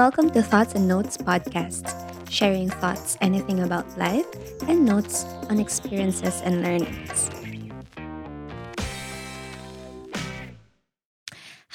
[0.00, 1.84] Welcome to Thoughts and Notes podcast,
[2.32, 4.24] sharing thoughts, anything about life,
[4.66, 7.28] and notes on experiences and learnings.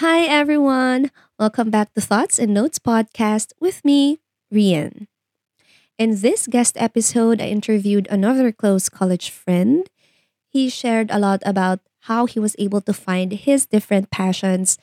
[0.02, 1.12] Hi, everyone.
[1.38, 4.22] Welcome back to Thoughts and Notes podcast with me,
[4.52, 5.06] Rian.
[6.00, 9.88] In this guest episode, I interviewed another close college friend.
[10.50, 11.80] He shared a lot about
[12.10, 14.80] how he was able to find his different passions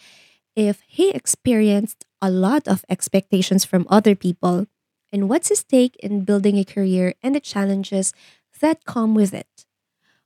[0.55, 4.67] if he experienced a lot of expectations from other people
[5.13, 8.15] and what's his take in building a career and the challenges
[8.61, 9.67] that come with it.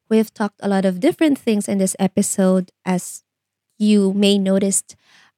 [0.09, 3.25] We've talked a lot of different things in this episode, as
[3.79, 4.95] you may noticed.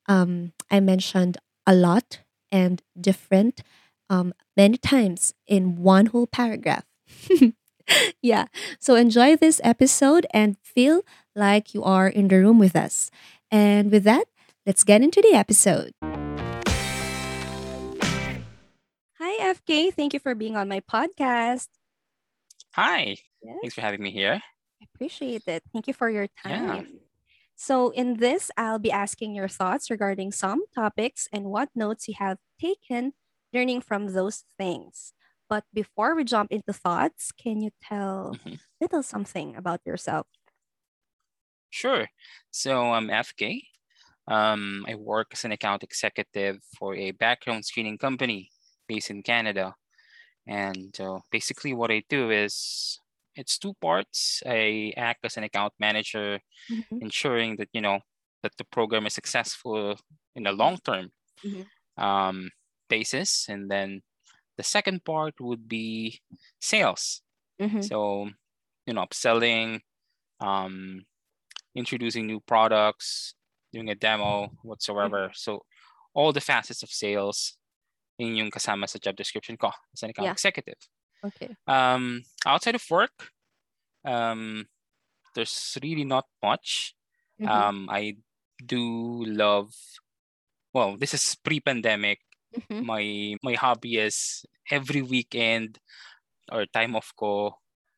[0.06, 2.20] Um, I mentioned a lot
[2.52, 3.62] and different
[4.10, 6.84] um, many times in one whole paragraph.
[8.22, 8.46] yeah,
[8.78, 11.02] so enjoy this episode and feel
[11.34, 13.10] like you are in the room with us.
[13.50, 14.26] And with that,
[14.66, 15.92] let's get into the episode.
[19.38, 19.90] Hi, FK.
[19.94, 21.68] Thank you for being on my podcast.
[22.74, 23.16] Hi.
[23.42, 23.56] Yes.
[23.62, 24.40] Thanks for having me here.
[24.80, 25.62] I appreciate it.
[25.72, 26.82] Thank you for your Yeah.
[26.82, 27.00] time.
[27.56, 32.14] So, in this, I'll be asking your thoughts regarding some topics and what notes you
[32.18, 33.14] have taken
[33.52, 35.12] learning from those things.
[35.48, 38.60] But before we jump into thoughts, can you tell Mhm.
[38.80, 40.26] little something about yourself?
[41.70, 42.08] Sure.
[42.50, 43.62] So I'm FK.
[44.28, 48.50] Um, I work as an account executive for a background screening company
[48.88, 49.74] based in Canada.
[50.46, 53.00] And uh, basically, what I do is
[53.36, 54.42] it's two parts.
[54.46, 57.02] I act as an account manager, Mhm.
[57.02, 58.00] ensuring that you know
[58.42, 59.96] that the program is successful
[60.36, 61.12] in a long term
[61.44, 61.66] Mhm.
[61.98, 62.50] um,
[62.88, 64.02] basis, and then
[64.58, 66.20] the second part would be
[66.60, 67.22] sales.
[67.60, 67.82] Mhm.
[67.82, 68.30] So,
[68.86, 69.82] you know, upselling,
[70.40, 71.06] um,
[71.74, 73.34] introducing new products,
[73.72, 75.32] doing a demo, whatsoever.
[75.34, 75.64] So,
[76.14, 77.57] all the facets of sales
[78.18, 80.34] in yung kasama sa job description ko as an account Yeah.
[80.34, 80.78] executive.
[81.24, 81.54] Okay.
[81.66, 83.30] Um, outside of work,
[84.04, 84.66] um,
[85.34, 86.94] there's really not much.
[87.40, 87.46] Mhm.
[87.48, 88.18] Um, I
[88.58, 89.74] do love.
[90.74, 92.18] Well, this is pre-pandemic.
[92.54, 92.82] Mhm.
[92.84, 93.04] My
[93.42, 95.78] my hobby is every weekend
[96.50, 97.54] or time off ko.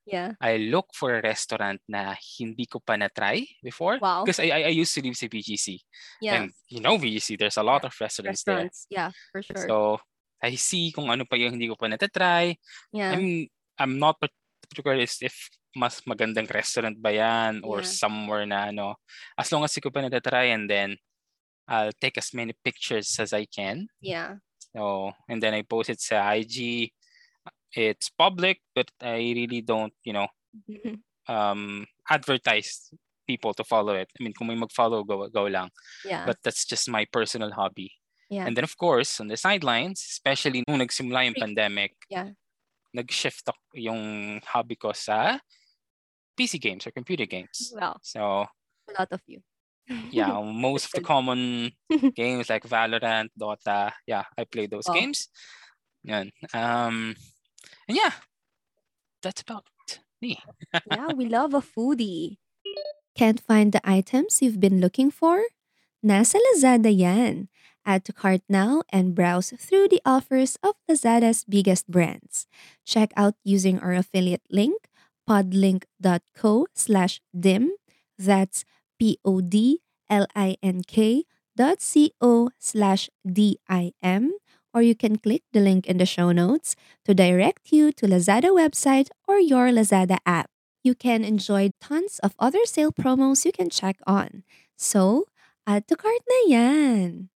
[0.08, 0.34] Yeah.
[0.42, 4.00] I look for a restaurant na hindi ko pa na-try before.
[4.02, 4.24] Wow.
[4.26, 5.78] Because I, I, I used to live sa BGC.
[6.20, 6.42] Yeah.
[6.42, 8.86] And you know BGC, there's a lot of restaurants, Restaurants.
[8.90, 9.54] Yeah, for there.
[9.54, 9.68] sure.
[9.70, 9.76] So,
[10.42, 12.56] I see kung ano pa yung hindi ko pa natatry.
[12.92, 13.12] yeah.
[13.12, 13.46] I'm,
[13.78, 15.36] I'm not particular if
[15.76, 17.88] mas magandang restaurant ba yan or Yeah.
[17.92, 18.96] somewhere na ano.
[19.38, 20.96] As long as hindi ko pa natatry and then
[21.70, 23.86] I'll take as many pictures as I can.
[24.02, 24.40] yeah.
[24.70, 26.90] So, and then I post it sa IG.
[27.74, 30.26] It's public, but I really don't, you know,
[31.30, 32.90] um, advertise
[33.26, 34.10] people to follow it.
[34.14, 35.70] I mean, kung may mag-follow, go, go lang.
[36.04, 36.26] yeah.
[36.26, 37.90] But that's just my personal hobby.
[38.30, 38.46] Yeah.
[38.46, 42.32] And then, of course, on the sidelines, especially nung nagsimula yung pandemic, Yeah.
[42.94, 45.38] nag-shift yung hobby ko sa
[46.38, 47.70] PC games or computer games.
[47.74, 48.46] well, So,
[48.88, 49.42] a lot of you.
[50.14, 51.72] yeah, most of the common
[52.14, 54.94] games like Valorant, Dota, yeah, I play those Wow.
[54.94, 55.28] games.
[56.06, 56.30] Yan.
[56.54, 57.14] Um,
[57.90, 58.14] and yeah,
[59.22, 59.66] that's about
[60.22, 60.38] me.
[60.90, 62.38] yeah, we love a foodie.
[63.18, 65.42] Can't find the items you've been looking for?
[66.00, 67.48] Nasa Lazada yan.
[67.86, 72.46] Add to cart now and browse through the offers of Lazada's biggest brands.
[72.86, 74.88] Check out using our affiliate link,
[75.28, 77.72] podlink.co slash dim.
[78.18, 78.64] That's
[78.98, 79.78] P-O-D-L-I-N-K
[81.56, 84.32] dot C-O slash D-I-M
[84.72, 88.54] or you can click the link in the show notes to direct you to Lazada
[88.54, 90.50] website or your Lazada app.
[90.82, 94.44] You can enjoy tons of other sale promos you can check on.
[94.76, 95.26] So,
[95.70, 97.30] add to cart na yan.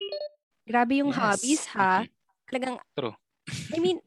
[0.69, 1.15] Grabe yung Yes.
[1.15, 2.07] hobbies ha.
[2.47, 3.15] Talagang, True.
[3.75, 4.01] I mean,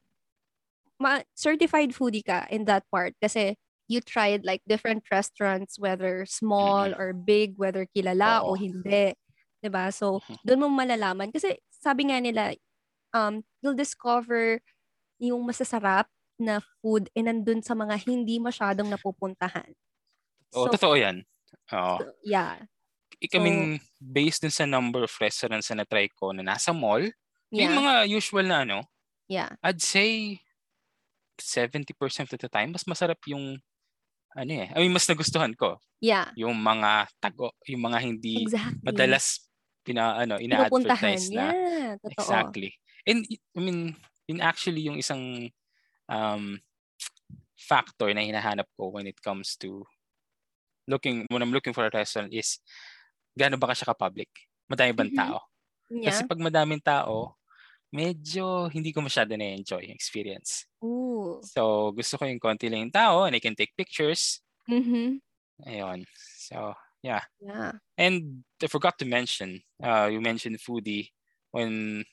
[1.02, 3.56] ma certified foodie ka in that part kasi
[3.90, 6.96] you tried like different restaurants, whether small Mhm.
[6.96, 8.60] or big, whether kilala o Oo.
[8.60, 9.14] hindi.
[9.64, 9.92] 'Di ba?
[9.92, 10.38] So, Mhm.
[10.48, 11.32] doon mo malalaman.
[11.36, 12.56] Kasi sabi nga nila,
[13.16, 14.62] um, you'll discover
[15.22, 16.10] yung masasarap
[16.42, 19.74] na food eh nandun sa mga hindi masyadong napupuntahan.
[20.54, 21.26] Oo, So, totoo yan.
[21.74, 21.98] Oo.
[22.00, 22.68] so, yeah.
[23.22, 23.60] I I mean,
[24.00, 27.04] based dun sa number of restaurants na na-try ko na nasa mall,
[27.54, 27.78] yung Yeah.
[27.78, 28.80] mga usual na ano,
[29.26, 29.50] Yeah.
[29.66, 30.40] I'd say
[31.40, 33.60] 70% of the time, mas masarap yung
[34.36, 34.68] ano eh.
[34.72, 36.30] I mean, mas nagustuhan ko Yeah.
[36.36, 38.84] yung mga tago, yung mga hindi Exactly.
[38.84, 39.48] madalas
[39.86, 41.92] pina ano ina-advertise na Yeah.
[42.02, 42.12] Totoo.
[42.20, 42.70] exactly.
[43.06, 43.96] And I mean,
[44.28, 45.50] yun actually yung isang
[46.10, 46.58] um
[47.56, 49.86] factor na hinahanap ko when it comes to
[50.86, 52.62] looking when I'm looking for a restaurant is
[53.36, 54.32] gaano ba ka siya ka-public?
[54.66, 55.20] Madami bang Mhm.
[55.20, 55.38] tao?
[55.92, 56.10] Yeah.
[56.10, 57.38] Kasi pag madaming tao,
[57.94, 60.66] medyo hindi ko masyado na-enjoy yung experience.
[60.84, 61.40] Ooh.
[61.46, 64.42] So, gusto ko yung konti lang yung tao and I can take pictures.
[64.68, 65.22] Mm-hmm.
[65.70, 66.04] Ayun.
[66.42, 67.24] So, yeah.
[67.40, 67.78] Yeah.
[67.96, 71.14] And I forgot to mention, uh, you mentioned foodie
[71.54, 72.04] when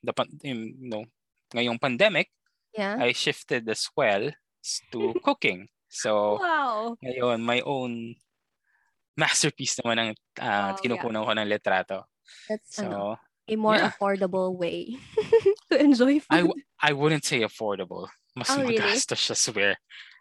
[0.00, 1.04] the pan- you know,
[1.52, 2.30] ngayong pandemic,
[2.70, 3.02] Yeah.
[3.02, 4.30] I shifted as well
[4.94, 5.66] to cooking.
[5.90, 6.94] So, wow.
[7.02, 8.14] ngayon, my own
[9.20, 12.08] masterpiece naman ang uh, Oh, kinukunan ko ng litrato.
[12.48, 13.90] That's ano, So, a more yeah.
[13.90, 14.96] affordable way
[15.68, 16.48] to enjoy I, food.
[16.48, 18.08] w- I wouldn't say affordable.
[18.32, 18.78] Mas Oh, really?
[18.78, 19.72] magastos siya, swear.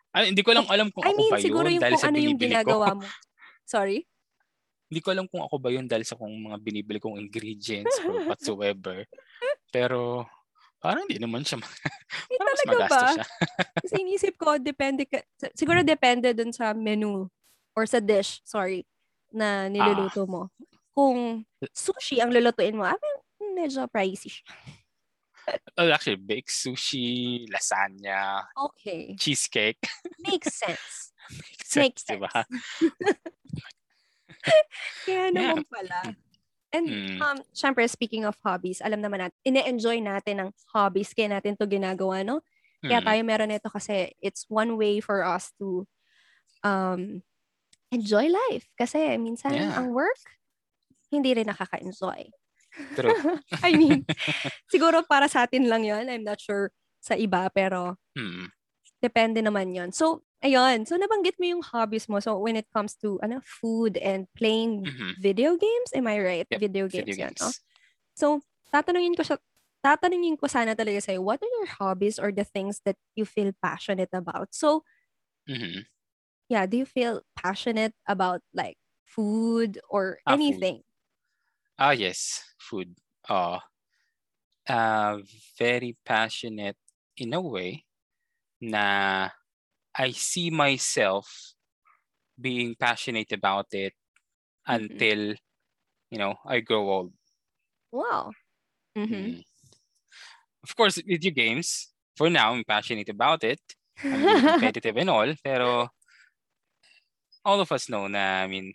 [0.10, 2.01] Ay, hindi ko lang alam kung I ako mean, ba siguro yun yung dahil kung
[2.01, 2.44] sa ano yung ko.
[2.44, 3.06] ginagawa mo.
[3.63, 4.04] Sorry?
[4.90, 8.18] Hindi ko alam kung ako ba yun dahil sa kung mga binibili kong ingredients or
[8.25, 9.06] whatsoever.
[9.69, 10.25] Pero
[10.81, 11.62] parang hindi naman siya.
[11.62, 11.69] ma-
[12.25, 13.10] Eh, parang mas magastos ba?
[13.13, 13.25] siya.
[13.78, 15.22] Kasi inisip ko, depende ka,
[15.54, 17.30] siguro depende dun sa menu
[17.79, 18.83] or sa dish, sorry,
[19.31, 20.51] na niluluto mo.
[20.91, 24.43] Kung sushi ang lulutuin mo, I mean, medyo pricey siya.
[25.79, 29.15] Well, actually, baked sushi, lasagna, Okay.
[29.15, 29.79] cheesecake.
[30.19, 31.15] Makes sense.
[31.39, 32.29] Makes Makes sense, diba?
[35.07, 36.13] Kaya naman pala.
[36.69, 37.17] And Mm.
[37.17, 41.65] um, syempre, speaking of hobbies, alam naman natin, ine-enjoy natin ang hobbies, kaya natin to
[41.65, 42.45] ginagawa, no?
[42.85, 43.07] Kaya Mm.
[43.09, 45.87] tayo meron nito kasi it's one way for us to
[46.61, 47.25] um,
[47.91, 48.69] enjoy life.
[48.77, 49.77] Kasi minsan Yeah.
[49.77, 50.19] ang work,
[51.13, 52.31] hindi rin nakaka-enjoy.
[52.95, 53.15] True.
[53.63, 54.06] I mean,
[54.71, 56.71] siguro para sa atin lang yon I'm not sure
[57.01, 58.50] sa iba, pero Mm.
[59.03, 60.83] depende naman yon So, ayun.
[60.88, 62.19] So, nabanggit mo yung hobbies mo.
[62.19, 65.15] So, when it comes to ano, food and playing Mhm.
[65.15, 66.47] video games, am I right?
[66.51, 67.41] Yep, Video games Video yan, games.
[67.41, 67.56] no?
[68.15, 68.44] So,
[68.74, 69.38] tatanungin ko siya,
[69.86, 73.51] tatanungin ko sana talaga sa'yo, what are your hobbies or the things that you feel
[73.63, 74.53] passionate about?
[74.56, 74.83] So,
[75.47, 75.89] Mhm.
[76.50, 80.68] Yeah, do you feel passionate about like food or Ah, food.
[80.68, 80.84] anything?
[81.80, 82.96] Ah, yes, food.
[83.28, 83.60] Uh,
[84.68, 85.19] uh,
[85.57, 86.78] very passionate
[87.18, 87.86] in a way
[88.62, 89.30] na
[89.96, 91.56] I see myself
[92.40, 93.94] being passionate about it
[94.68, 95.07] Mhm.
[95.07, 95.36] until,
[96.12, 97.13] you know, I grow old.
[97.92, 98.36] Wow.
[98.98, 99.31] Mm-hmm.
[99.31, 99.44] Mm.
[100.63, 103.60] Of course, video games, for now, I'm passionate about it.
[104.12, 105.90] I'm competitive and all, pero
[107.45, 108.74] all of us know na, I mean,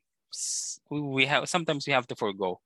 [0.90, 2.60] we have, sometimes we have to forego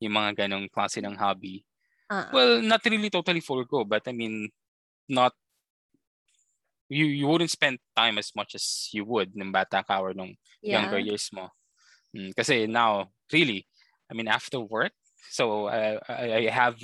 [0.00, 1.64] yung mga ganong klase ng hobby.
[2.10, 4.50] Ah, Well, not really totally forego, but I mean,
[5.08, 5.32] not,
[6.88, 10.38] you you wouldn't spend time as much as you would nung bata ka or nung
[10.62, 10.78] yeah.
[10.78, 11.50] younger years mo.
[12.14, 13.66] Mm, kasi now, really,
[14.10, 14.94] I mean, after work,
[15.30, 16.78] so uh, I, I have,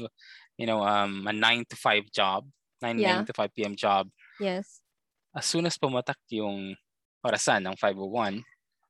[0.59, 2.50] you know, um, a 9 to 5 job,
[2.82, 3.23] 9, Yeah.
[3.23, 3.76] 9 to 5 p.m.
[3.76, 4.11] job.
[4.41, 4.82] Yes.
[5.31, 6.75] As soon as pumatak yung
[7.23, 8.43] orasan ng 501,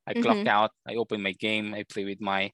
[0.06, 2.52] I clock out, I open my game, I play with my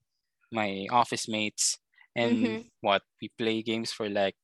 [0.53, 1.79] my office mates,
[2.17, 2.69] and Mhm.
[2.81, 4.37] what, we play games for like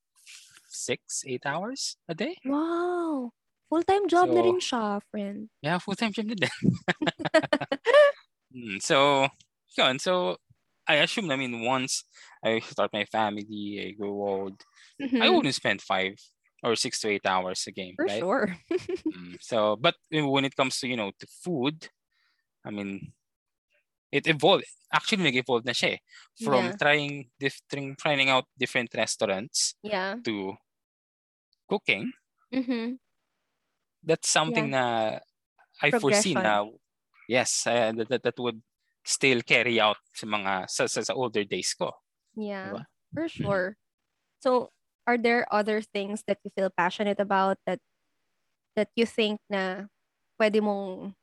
[0.69, 2.37] six, eight hours a day?
[2.45, 3.33] Wow.
[3.69, 5.49] Full-time job na So, rin siya, friend.
[5.63, 6.51] Yeah, full-time job na din.
[8.55, 9.29] Mm, so,
[9.77, 9.99] yun.
[9.99, 10.37] So,
[10.87, 12.05] I assume, I mean, once
[12.45, 14.63] I start my family, I grow old,
[15.21, 15.31] I Mhm.
[15.31, 16.15] wouldn't spend five
[16.63, 18.27] or six to eight hours a game, For right?
[18.27, 18.57] sure.
[19.15, 21.89] Mm, so, but when it comes to, you know, to food,
[22.65, 23.13] I mean,
[24.11, 24.65] it evolved.
[24.93, 26.01] Actually, nag-evolve na siya eh.
[26.43, 26.77] From Yeah.
[26.79, 30.17] trying, different, trying out different restaurants Yeah.
[30.25, 30.57] to
[31.69, 32.13] cooking.
[32.55, 33.03] Mm-hmm.
[34.05, 35.19] That's something na
[35.83, 36.71] I foresee na,
[37.27, 38.63] yes, uh, that, that, would
[39.03, 41.91] still carry out sa mga, sa, sa, sa older days ko.
[42.37, 42.71] Yeah.
[42.71, 42.83] Diba?
[43.13, 43.67] For sure.
[44.39, 44.71] So,
[45.07, 47.81] are there other things that you feel passionate about that
[48.77, 49.87] that you think na
[50.41, 51.15] pwede mong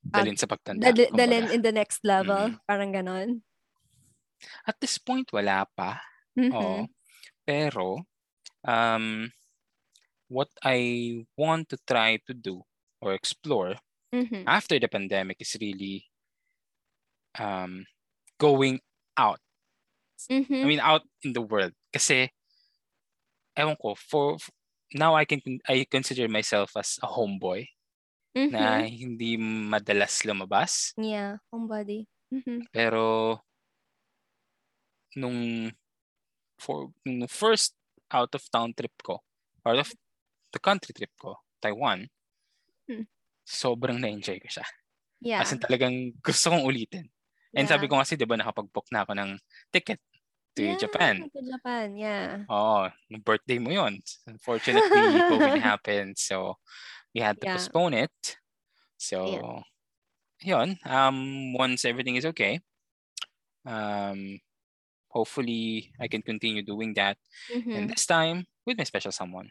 [0.00, 0.90] Dalin sa pagtanda.
[0.90, 1.18] dali- kumbaga.
[1.20, 2.56] dalhin in the next level?
[2.56, 2.58] Mm.
[2.64, 3.28] Parang ganon.
[4.64, 6.00] At this point, wala pa.
[6.36, 6.52] Mhm.
[6.56, 6.88] Oo.
[7.44, 8.08] Pero,
[8.64, 9.28] um,
[10.30, 12.64] what I want to try to do
[13.02, 13.76] or explore
[14.14, 14.44] Mhm.
[14.46, 16.08] after the pandemic is really
[17.38, 17.86] um,
[18.38, 18.80] going
[19.16, 19.38] out.
[20.26, 20.50] Mhm.
[20.50, 21.70] I mean, out in the world.
[21.94, 22.26] Kasi,
[23.54, 24.34] ewan ko, for,
[24.94, 25.38] now I can
[25.70, 27.70] I consider myself as a homeboy
[28.34, 28.90] na Mhm.
[28.90, 30.94] hindi madalas lumabas.
[30.94, 32.06] Yeah, homebody.
[32.30, 32.70] Mhm.
[32.70, 33.38] Pero,
[35.18, 35.70] nung,
[36.58, 37.74] for, nung first
[38.10, 39.18] out of town trip ko,
[39.66, 39.90] out of
[40.54, 42.06] the country trip ko, Taiwan,
[42.90, 43.06] Hmm.
[43.46, 44.66] sobrang na-enjoy ko siya.
[45.22, 45.42] Yeah.
[45.42, 45.94] As in talagang
[46.26, 47.06] gusto kong ulitin.
[47.54, 47.90] And sabi yeah.
[47.90, 49.30] ko kasi, di ba, nakapag-book na ako ng
[49.74, 49.98] ticket
[50.54, 51.26] to yeah, Japan.
[51.30, 52.42] To Japan, yeah.
[52.46, 52.86] Oo,
[53.22, 53.98] birthday mo yun.
[54.26, 56.14] Unfortunately, COVID happened.
[56.18, 56.58] So,
[57.14, 57.52] we had to Yeah.
[57.52, 58.38] postpone it.
[58.98, 59.62] So,
[60.42, 60.78] yun.
[60.86, 62.60] Um, once everything is okay,
[63.64, 64.40] um,
[65.10, 67.18] hopefully I can continue doing that.
[67.48, 67.72] Mhm.
[67.74, 69.50] And this time with my special someone.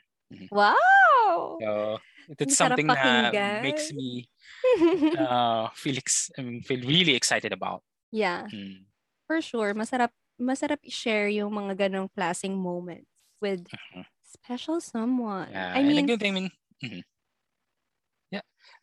[0.51, 1.61] Wow!
[1.61, 1.99] So
[2.39, 4.29] it's something that makes me
[5.17, 7.83] uh, feel ex- I mean, feel really excited about.
[8.11, 8.85] yeah, Mm.
[9.27, 9.73] for sure.
[9.75, 10.11] Masarap,
[10.41, 13.09] masarap i-share yung mga ganong klaseng moments
[13.41, 14.03] with Mhm.
[14.23, 15.49] special someone.
[15.51, 16.51] Yeah, I mean, I mean,
[16.83, 17.03] mhm.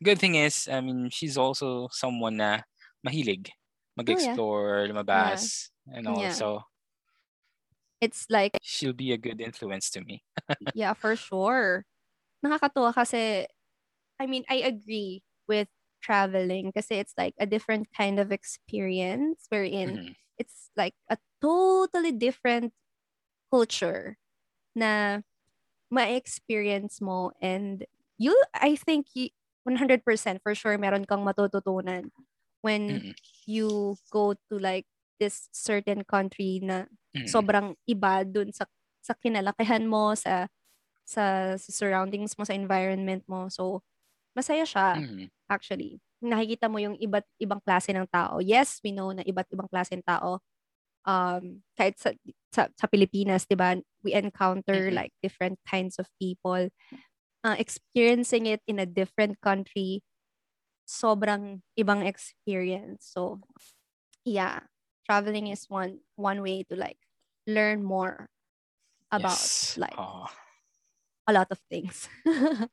[0.01, 2.63] Yeah, good thing is, I mean, she's also someone na
[3.07, 3.51] mahilig
[3.97, 6.25] mag-explore, lumabas, and all.
[6.25, 6.29] Oh, Yeah.
[6.29, 6.63] So
[8.01, 10.25] it's like, she'll be a good influence to me.
[10.75, 11.85] yeah, for sure.
[12.45, 13.47] Nakakatuwa kasi,
[14.21, 15.69] I mean, I agree with
[16.03, 20.17] traveling kasi it's like a different kind of experience wherein Mhm.
[20.39, 22.75] it's like a totally different
[23.53, 24.19] culture
[24.77, 25.23] na
[25.91, 27.87] ma-experience mo and
[28.19, 29.31] you I think you
[29.67, 32.09] 100% for sure meron kang matututunan
[32.63, 33.17] when Mhm.
[33.47, 34.87] you go to like
[35.21, 37.27] this certain country na Mhm.
[37.27, 38.67] sobrang iba dun sa
[39.03, 40.47] sa kinalakihan mo sa
[41.07, 43.83] sa, surroundings mo sa environment mo so
[44.37, 45.29] masaya siya Mhm.
[45.51, 46.01] actually.
[46.25, 48.41] Nakikita mo yung iba't ibang klase ng tao.
[48.43, 50.41] Yes, we know na iba't ibang klase ng tao.
[51.07, 52.13] Um, kahit sa,
[52.55, 54.97] sa, sa Pilipinas, di ba, we encounter Mhm.
[54.97, 56.69] like different kinds of people.
[57.47, 60.03] Uh, experiencing it in a different country,
[60.83, 63.07] sobrang ibang experience.
[63.07, 63.39] So,
[64.27, 64.67] yeah,
[65.07, 66.99] traveling is one one way to like
[67.47, 68.35] learn more
[69.15, 69.79] about Yes.
[69.79, 70.27] like Ah,
[71.31, 72.11] a lot of things.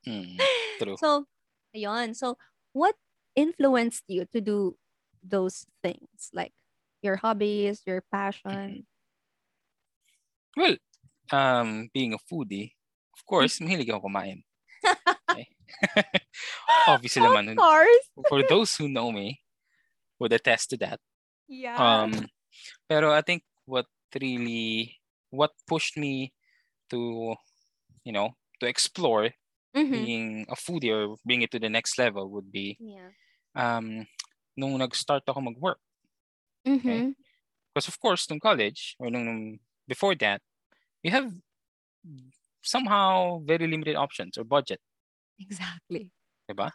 [0.09, 0.41] mm,
[0.81, 0.97] true.
[0.97, 1.29] So,
[1.77, 2.17] ayun.
[2.17, 2.41] So,
[2.73, 2.97] what
[3.37, 4.73] influenced you to do
[5.21, 6.33] those things?
[6.33, 6.57] Like
[7.05, 8.89] your hobbies, your passion?
[10.57, 10.81] Well,
[11.29, 12.73] um, being a foodie,
[13.13, 14.41] of course, mahilig ako kumain.
[15.31, 15.47] Okay?
[16.87, 18.05] Obviously naman, course.
[18.29, 19.41] for those who know me,
[20.19, 20.99] would attest to that.
[21.47, 21.75] Yeah.
[21.75, 22.29] Um,
[22.87, 23.85] pero I think what
[24.15, 24.99] really,
[25.29, 26.31] what pushed me
[26.91, 27.35] to,
[28.03, 29.31] you know, to explore
[29.75, 29.89] Mhm.
[29.91, 33.09] being a foodie or bring it to the next level would be, Yeah.
[33.57, 34.05] um,
[34.55, 35.81] nung nag-start ako mag-work.
[36.63, 37.17] Mhm.
[37.73, 39.41] Because of course, nung college, or nung, nung
[39.89, 40.45] before that,
[41.01, 41.33] you have
[42.63, 44.79] somehow very limited options or budget,
[45.37, 46.09] Exactly.
[46.47, 46.71] diba?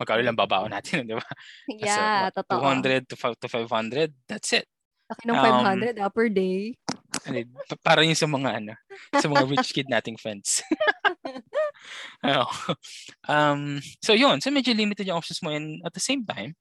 [0.00, 1.28] Magkano lang babaon natin, di ba?
[1.68, 2.64] Yeah, what, totoo.
[2.64, 4.66] 200 to, to 500, that's it.
[5.08, 6.76] Laki ng Um, 500 ah, per day.
[7.24, 7.36] Ano,
[7.68, 8.72] pa- Para yun sa mga ano,
[9.16, 10.60] sa mga rich kid nating friends.
[12.26, 12.50] Ano,
[13.30, 16.58] um, so yun, so medyo limited yung options mo and at the same time,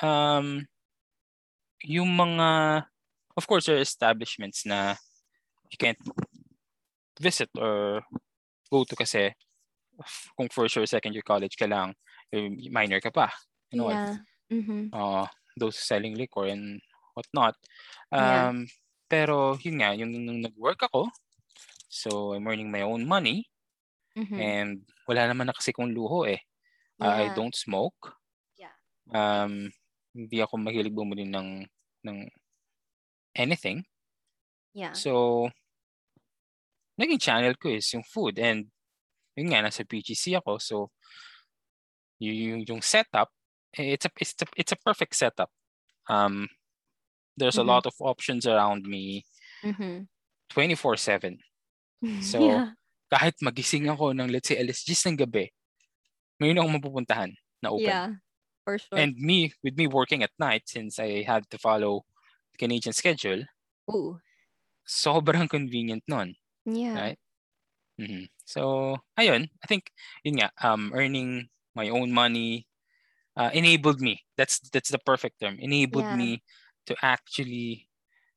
[0.00, 0.62] um,
[1.82, 2.82] yung mga,
[3.36, 4.94] of course, there are establishments na
[5.70, 5.98] you can't
[7.20, 8.02] visit or
[8.72, 9.32] go to kasi
[10.36, 11.94] kung first or second year college ka lang,
[12.32, 13.30] eh, minor ka pa.
[13.70, 14.18] You know, yeah.
[14.50, 14.92] Mhm.
[14.92, 15.26] uh,
[15.58, 16.80] those selling liquor and
[17.14, 17.54] whatnot.
[18.18, 18.50] Yeah.
[18.50, 18.66] Um,
[19.10, 21.10] Pero yun nga, yung nung nag-work ako,
[21.88, 23.50] so I'm earning my own money
[24.16, 24.36] Mhm.
[24.40, 26.40] and wala naman na kasi kong luho eh.
[27.00, 27.34] I Yeah.
[27.34, 28.16] don't smoke.
[28.56, 28.72] Yeah.
[29.14, 29.70] Um,
[30.14, 31.66] hindi ako mahilig bumili ng,
[32.06, 32.18] ng
[33.34, 33.84] anything.
[34.72, 34.92] Yeah.
[34.94, 35.50] So,
[37.00, 38.68] naging channel ko is yung food and
[39.36, 40.58] yun nga, nasa PGC ako.
[40.60, 40.76] So,
[42.20, 43.30] yung, yung setup,
[43.76, 45.50] eh, it's a, it's a, it's a perfect setup.
[46.08, 46.48] Um,
[47.36, 47.68] there's a Mhm.
[47.72, 49.24] lot of options around me
[49.64, 50.08] Mhm.
[50.50, 51.38] 24-7.
[52.20, 52.74] So, yeah.
[53.12, 55.50] Kahit magising ako ng let's say 10 ng gabi,
[56.40, 57.30] mayroon akong mapupuntahan
[57.62, 57.84] na open.
[57.84, 58.08] Yeah.
[58.64, 58.98] For sure.
[58.98, 62.06] And me, with me working at night since I had to follow
[62.58, 63.44] Canadian schedule,
[63.90, 64.20] Ooh.
[64.86, 66.34] sobrang convenient nun.
[66.64, 66.94] Yeah.
[66.94, 67.18] Right?
[68.00, 68.28] Mhm.
[68.46, 69.92] So, ayun, I think,
[70.24, 72.66] yun nga, um, earning my own money
[73.36, 74.22] uh, enabled me.
[74.36, 75.58] That's that's the perfect term.
[75.60, 76.16] Enabled Yeah.
[76.16, 76.42] me
[76.86, 77.88] to actually,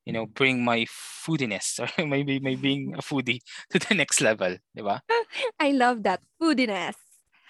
[0.06, 4.58] you know, bring my foodiness or maybe my being a foodie to the next level,
[4.76, 5.02] di ba?
[5.60, 6.22] I love that.
[6.42, 6.96] Foodiness.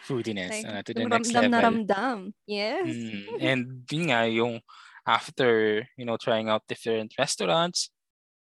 [0.05, 1.51] Foodiness Like, uh, to the next level.
[1.51, 2.33] na ramdam.
[2.45, 2.85] Yes.
[2.85, 4.59] Mm, and yun nga, yung
[5.07, 7.89] after, you know, trying out different restaurants,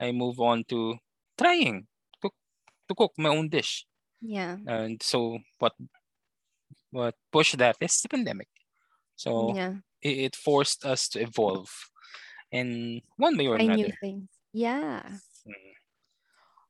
[0.00, 0.96] I move on to
[1.38, 1.86] trying
[2.88, 3.84] to, to cook my own dish.
[4.24, 4.56] Yeah.
[4.66, 5.76] And so what
[6.90, 8.48] what pushed that is the pandemic.
[9.16, 9.74] So yeah.
[10.02, 11.70] it, it forced us to evolve
[12.50, 13.96] in one way or new another.
[14.00, 14.28] things.
[14.52, 15.04] Yeah.
[15.44, 15.72] Mm.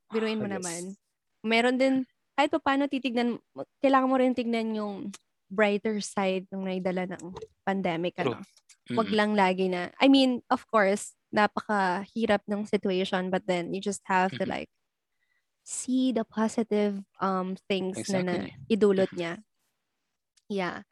[0.09, 0.97] Biruin mo Ah, yes.
[1.45, 1.95] Meron din,
[2.35, 3.39] kahit pa paano titignan,
[3.79, 5.13] kailangan mo rin tignan yung
[5.49, 7.33] brighter side ng naidala ng
[7.65, 8.19] pandemic.
[8.19, 8.43] Ano?
[8.97, 9.17] Wag Mm-mm.
[9.17, 14.33] lang lagi na, I mean, of course, napakahirap ng situation, but then you just have
[14.35, 14.51] to Mhm.
[14.51, 14.71] like,
[15.69, 18.73] see the positive um things na, na Exactly.
[18.73, 19.45] idulot niya.
[20.49, 20.89] Yeah.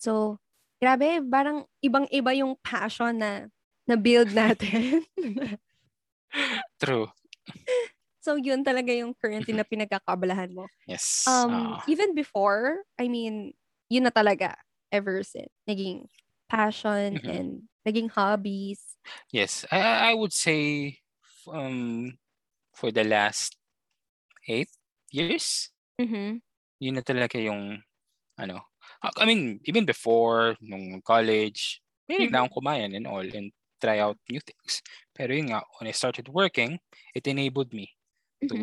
[0.00, 0.40] So,
[0.80, 3.52] grabe, parang ibang-iba yung passion na
[3.84, 5.04] na-build natin.
[6.82, 7.08] True.
[8.20, 10.66] So yun talaga yung currently na pinagkakabalahan mo.
[10.90, 11.22] Yes.
[11.30, 13.54] Um, ah, even before, I mean,
[13.86, 14.58] yun na talaga
[14.90, 15.52] ever since.
[15.70, 16.10] Naging
[16.50, 17.30] passion Mhm.
[17.30, 17.50] and
[17.86, 18.82] naging hobbies.
[19.30, 19.62] yes.
[19.70, 20.98] I I would say
[21.46, 22.18] um
[22.74, 23.54] for the last
[24.48, 24.70] eight
[25.10, 26.44] years, Mm-hmm.
[26.76, 27.80] yun na talaga yung
[28.36, 28.60] ano.
[29.16, 31.80] I mean, even before, nung college.
[32.06, 33.50] Mahilig na akong kumain and all and
[33.80, 34.84] try out new things.
[35.16, 36.78] Pero yun nga, when I started working,
[37.16, 37.90] it enabled me
[38.44, 38.48] Mhm.
[38.52, 38.56] to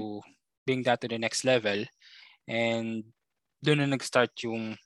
[0.65, 1.83] bring that to the next level.
[2.47, 3.11] And
[3.65, 4.77] doon na nag-start yung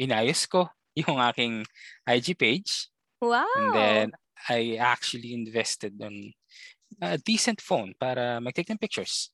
[0.00, 1.68] inayos ko yung aking
[2.08, 2.88] IG page.
[3.20, 3.46] Wow.
[3.54, 4.06] And then
[4.48, 6.32] I actually invested on
[6.98, 9.30] a decent phone para mag-take ng pictures.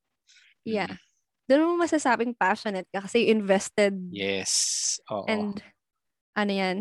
[0.66, 0.90] Yeah.
[0.90, 1.04] Mm,
[1.46, 4.98] Doon mo masasabing passionate ka kasi invested Yes.
[5.06, 5.22] Oo.
[5.30, 5.62] and
[6.34, 6.76] ano yan,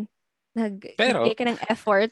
[0.52, 2.10] nag Pero- ka ng effort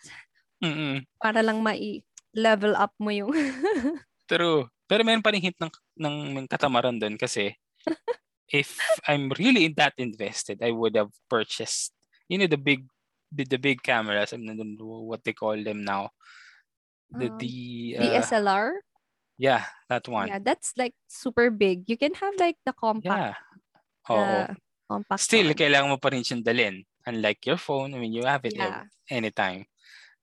[0.62, 1.02] Mm-mm.
[1.19, 3.35] para lang mai-level up mo yung
[4.31, 4.71] True.
[4.87, 7.59] Pero meron pa rin hint ng, ng, ng katamaran doon kasi
[8.54, 8.78] if
[9.11, 11.90] I'm really that invested, I would have purchased,
[12.31, 12.87] you know, the big
[13.35, 14.31] the, the big cameras,
[14.78, 16.14] know what they call them now.
[17.11, 17.52] The Um, the
[17.99, 18.78] uh, DSLR.
[19.38, 20.29] Yeah, that one.
[20.29, 21.85] Yeah, that's like super big.
[21.91, 23.35] You can have like the compact, Yeah.
[24.11, 24.19] Oo.
[24.19, 24.57] the
[24.88, 25.59] compact Still, one.
[25.59, 26.85] kailangan mo pa rin siyang dalhin.
[27.05, 28.88] Unlike your phone, I mean, you have it Yeah.
[29.12, 29.69] anytime.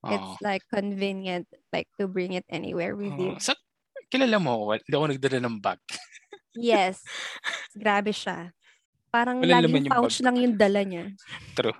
[0.01, 0.13] Oo.
[0.13, 3.38] It's like convenient like to bring it anywhere with you.
[3.38, 3.41] Oo.
[3.41, 3.53] Sa,
[4.10, 5.80] kilala mo ako, hindi ako nagdala ng bag.
[6.58, 7.00] Yes.
[7.77, 8.51] Grabe siya.
[9.12, 10.25] Parang laman laging pouch bag.
[10.25, 11.06] lang yung dala niya.
[11.53, 11.75] True.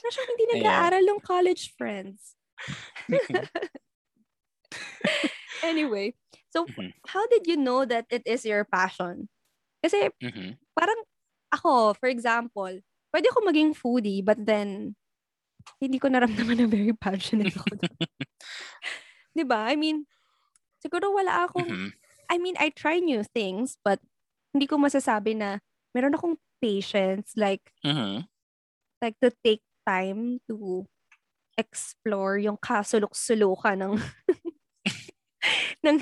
[0.00, 2.34] Wala siyang hindi nag-aaral ng college friends.
[5.62, 6.14] Anyway,
[6.50, 6.90] so Mhm.
[7.08, 9.28] how did you know that it is your passion?
[9.84, 10.60] Kasi Mhm.
[10.78, 10.98] parang
[11.52, 12.70] ako, for example,
[13.14, 14.96] pwede ako maging foodie, but then,
[15.82, 17.76] hindi ko naramdaman na very passionate ako.
[19.34, 19.70] 'Di ba?
[19.70, 20.06] I mean,
[20.82, 21.92] siguro wala akong, Mhm.
[22.30, 24.00] I mean, I try new things, but
[24.54, 25.60] hindi ko masasabi na
[25.94, 28.30] meron akong patience, like, Mhm.
[29.02, 30.84] like to take time to
[31.58, 33.94] explore yung kasulok-sulukan ng
[35.86, 35.98] ng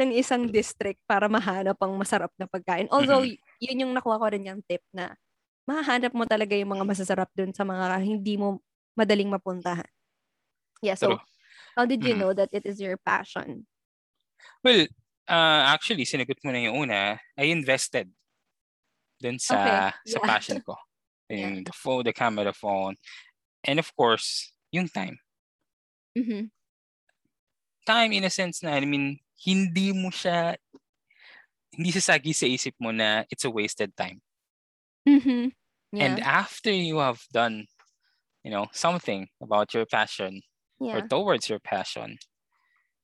[0.00, 2.88] ng isang district para mahanap ang masarap na pagkain.
[2.92, 5.14] Although, y- yun yung nakuha ko rin yung tip na
[5.68, 8.60] mahanap mo talaga yung mga masasarap dun sa mga hindi mo
[8.98, 9.88] madaling mapuntahan.
[10.82, 11.20] Yeah, so, True.
[11.76, 12.20] how did you Mhm.
[12.20, 13.66] know that it is your passion?
[14.64, 14.86] Well,
[15.28, 17.20] uh, actually, sinagot mo na yung una.
[17.38, 18.10] I invested
[19.22, 19.76] dun sa, Okay,
[20.06, 20.26] sa yeah.
[20.26, 20.74] passion ko.
[21.32, 21.56] Yeah.
[21.56, 23.00] Yung the phone, the camera phone.
[23.64, 25.16] And of course, yung time.
[26.16, 26.50] Mhm.
[27.86, 30.56] Time in a sense na, I mean, hindi mo siya,
[31.76, 34.22] hindi sasagi sa isip mo na it's a wasted time.
[35.06, 35.52] Mhm.
[35.92, 36.04] Yeah.
[36.06, 37.66] And after you have done,
[38.44, 40.42] you know, something about your passion
[40.92, 42.18] or towards your passion,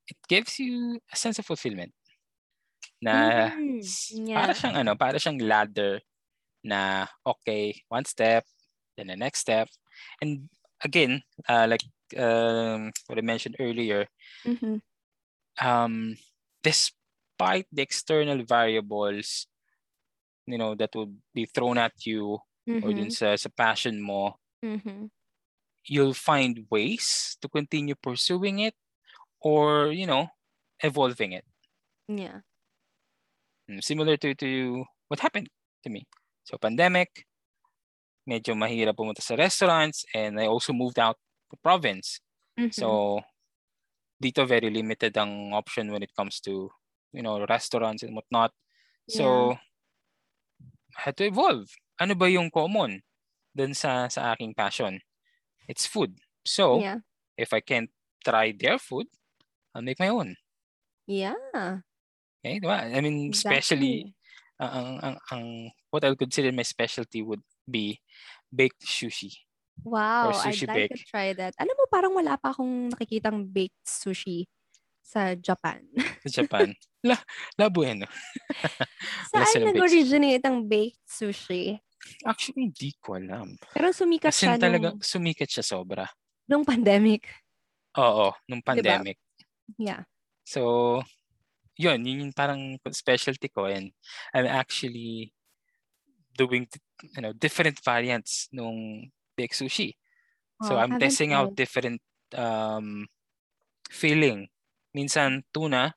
[0.07, 1.93] it gives you a sense of fulfillment.
[3.01, 3.79] Na Mhm.
[3.81, 4.41] s- Yeah.
[4.41, 6.01] para siyang ano, para siyang ladder
[6.63, 8.45] na okay, one step,
[8.97, 9.69] then the next step.
[10.21, 10.49] And
[10.83, 11.83] again, uh, like
[12.17, 14.07] um, what I mentioned earlier,
[14.45, 14.81] Mhm.
[15.61, 16.15] um,
[16.63, 19.47] despite the external variables,
[20.47, 22.39] you know, that would be thrown at you
[22.83, 23.11] or dun Mhm.
[23.11, 25.09] sa, sa passion mo, Mhm.
[25.85, 28.75] you'll find ways to continue pursuing it
[29.41, 30.29] or, you know,
[30.83, 31.45] evolving it.
[32.07, 32.41] Yeah.
[33.69, 35.49] Mm, Similar to, to what happened
[35.83, 36.05] to me.
[36.43, 37.25] So pandemic,
[38.27, 41.17] medyo mahirap pumunta sa restaurants and I also moved out
[41.57, 42.21] province.
[42.59, 42.71] Mhm.
[42.73, 43.21] So
[44.21, 46.69] dito very limited ang option when it comes to,
[47.11, 48.53] you know, restaurants and whatnot.
[49.09, 49.57] So
[50.95, 51.67] I had to evolve.
[51.99, 53.01] Ano ba yung common
[53.51, 55.01] dun sa sa aking passion?
[55.67, 56.21] It's food.
[56.45, 57.01] So yeah.
[57.37, 57.89] if I can't
[58.23, 59.09] try their food,
[59.73, 60.37] I'll make my own.
[61.07, 61.37] Yeah.
[62.41, 62.89] Okay, di ba?
[62.89, 64.61] I mean, especially Exactly.
[64.61, 65.43] ang, ang, ang
[65.89, 68.01] what I would consider my specialty would be
[68.49, 69.45] baked sushi.
[69.81, 71.57] Wow, I'd like to try that.
[71.57, 74.45] Alam mo, parang wala pa akong nakikitang baked sushi
[75.01, 75.81] sa Japan.
[76.21, 76.69] sa Japan.
[77.09, 77.17] la,
[77.57, 78.05] la bueno.
[79.33, 81.81] Saan nag-originate ang baked sushi?
[82.25, 83.57] Actually, hindi ko alam.
[83.73, 86.05] Pero sumikat Kasi siya talaga, nung, sumikat siya sobra.
[86.45, 87.25] nung pandemic.
[87.97, 88.69] Oo, nung Diba?
[88.73, 89.17] pandemic.
[89.77, 90.05] Yeah.
[90.45, 91.01] So,
[91.77, 93.89] yun, yun yung parang specialty ko and
[94.33, 95.33] I'm actually
[96.37, 96.67] doing
[97.15, 99.95] you know different variants nung baked sushi.
[100.61, 102.01] So Oh, I'm testing out different
[102.35, 103.07] um
[103.91, 104.49] filling.
[104.95, 105.95] Minsan tuna,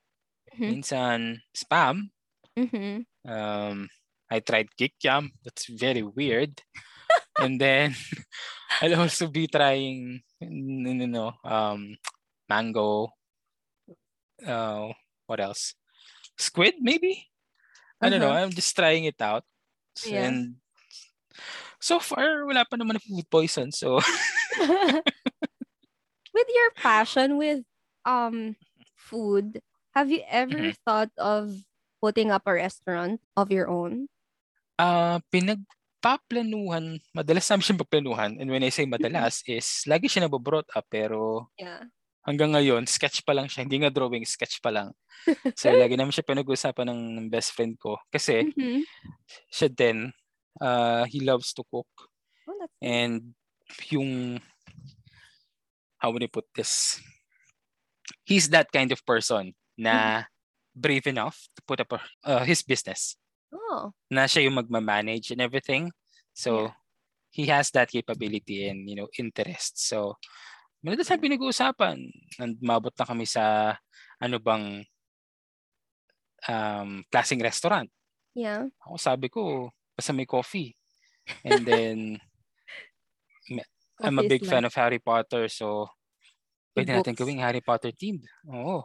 [0.55, 0.67] Mhm.
[0.71, 2.11] minsan spam.
[2.57, 3.05] Mhm.
[3.27, 3.89] Um
[4.31, 5.31] I tried kikiam.
[5.45, 6.63] That's very weird.
[7.39, 7.95] and then
[8.83, 11.97] I'll also be trying you know um
[12.49, 13.11] mango
[14.47, 14.93] uh,
[15.27, 15.75] what else?
[16.39, 17.29] Squid, maybe?
[18.01, 18.31] I don't know.
[18.31, 18.45] Uh-huh.
[18.45, 19.45] I'm just trying it out.
[20.05, 20.27] Yeah.
[20.29, 20.57] And
[21.85, 23.69] so far, wala pa naman na food poison.
[23.69, 24.01] So,
[26.35, 27.63] with your passion with
[28.05, 28.57] um
[28.97, 29.61] food,
[29.93, 30.77] have you ever Mhm.
[30.87, 31.53] thought of
[32.01, 34.09] putting up a restaurant of your own?
[34.79, 38.31] ah pinagpaplanuhan, madalas namin siyang paplanuhan.
[38.43, 40.87] And when I say madalas is, lagi siya nabobrought up.
[40.91, 41.87] Pero Yeah.
[42.27, 43.63] hanggang ngayon, sketch pa lang siya.
[43.67, 44.91] Hindi nga drawing, sketch pa lang.
[45.59, 47.97] So, lagi namin siya pinag-usapan ng best friend ko.
[48.11, 48.85] Kasi, Mhm.
[49.53, 50.11] siya din,
[50.61, 51.89] uh, he loves to cook.
[52.49, 53.35] Oh, that's And
[53.91, 54.41] yung,
[55.99, 57.01] how would I put this?
[58.25, 60.25] He's that kind of person na
[60.75, 63.17] brave enough to put up a, uh, his business.
[63.55, 63.93] oh.
[64.11, 65.91] Na siya yung magmamanage and everything.
[66.35, 66.71] So,
[67.31, 69.79] he has that capability and, you know, interest.
[69.83, 70.19] So,
[70.85, 71.99] madalas na pinag-uusapan.
[72.39, 73.75] And mabot na kami sa,
[74.21, 74.85] ano bang,
[76.49, 77.89] um, klaseng restaurant.
[78.35, 78.67] Yeah.
[78.87, 80.77] Ako sabi ko, basta may coffee.
[81.45, 82.21] And then,
[84.03, 85.89] I'm a big fan of Harry Potter, so
[86.77, 87.21] pwede natin books.
[87.23, 88.27] gawing Harry Potter themed.
[88.51, 88.83] Oo.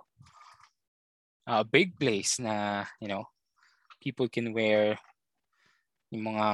[1.49, 3.25] A big place na, you know,
[3.99, 4.95] people can wear
[6.13, 6.47] yung mga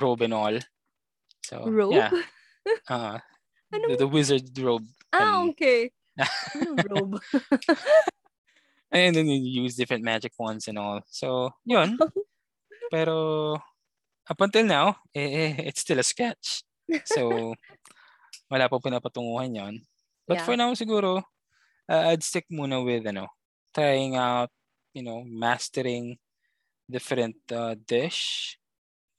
[0.00, 0.56] robe and all.
[1.44, 1.92] So, Robe?
[2.00, 2.10] yeah.
[2.88, 3.18] Uh,
[3.74, 4.86] Anong- the, the wizard robe.
[5.12, 5.90] Ah, Um, okay.
[6.90, 7.20] Robe?
[8.90, 11.02] And then you use different magic wands and all.
[11.06, 11.98] So, yun.
[12.90, 13.54] Pero,
[14.30, 16.62] up until now, eh, eh, it's still a sketch.
[17.04, 17.54] So,
[18.50, 19.74] wala pa pinapatunguhan yon.
[20.28, 20.44] But Yeah.
[20.44, 21.22] for now, siguro,
[21.90, 23.28] uh, I'd stick muna with, ano,
[23.74, 24.50] trying out,
[24.94, 26.18] you know, mastering
[26.90, 28.56] different uh, dish.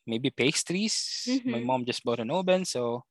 [0.08, 1.42] Maybe pastries.
[1.46, 1.62] My Mhm.
[1.62, 3.06] mom just bought an oven, so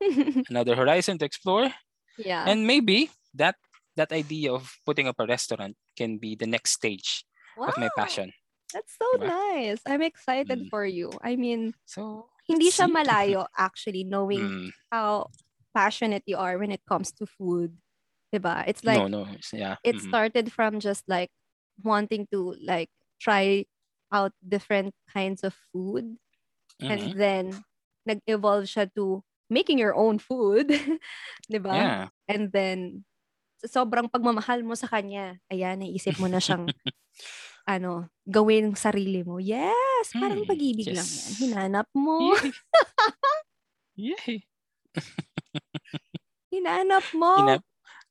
[0.48, 1.70] another horizon to explore.
[2.16, 2.54] yeah.
[2.54, 3.56] And maybe that
[3.96, 7.24] that idea of putting up a restaurant can be the next stage
[7.66, 8.32] of my Wow, passion.
[8.74, 9.28] That's so Diba?
[9.28, 9.82] nice.
[9.86, 10.70] I'm excited Mm.
[10.70, 11.18] for you.
[11.22, 15.30] I mean, So, hindi siya malayo actually knowing Mm, how
[15.74, 17.78] passionate you are when it comes to food.
[18.34, 18.64] Diba?
[18.68, 19.76] It's like no, no, yeah.
[19.84, 20.00] it mhm.
[20.00, 21.30] started from just like
[21.82, 23.66] wanting to like try
[24.12, 26.16] out different kinds of food
[26.88, 27.14] and Mhm.
[27.14, 27.64] then
[28.06, 30.68] nag-evolve siya to making your own food,
[31.50, 31.92] 'di ba?
[31.92, 32.08] Yeah.
[32.28, 33.04] And then
[33.66, 36.72] sobrang pagmamahal mo sa kanya, ayan, naisip mo na siyang
[37.68, 39.38] ano, gawin sarili mo.
[39.40, 41.32] Yes, parang Mm, pag-ibig lang yan.
[41.32, 41.38] yes.
[41.40, 42.52] Hinanap mo, Yay.
[43.96, 44.46] Yay.
[46.52, 47.62] hinanap mo, Hinap,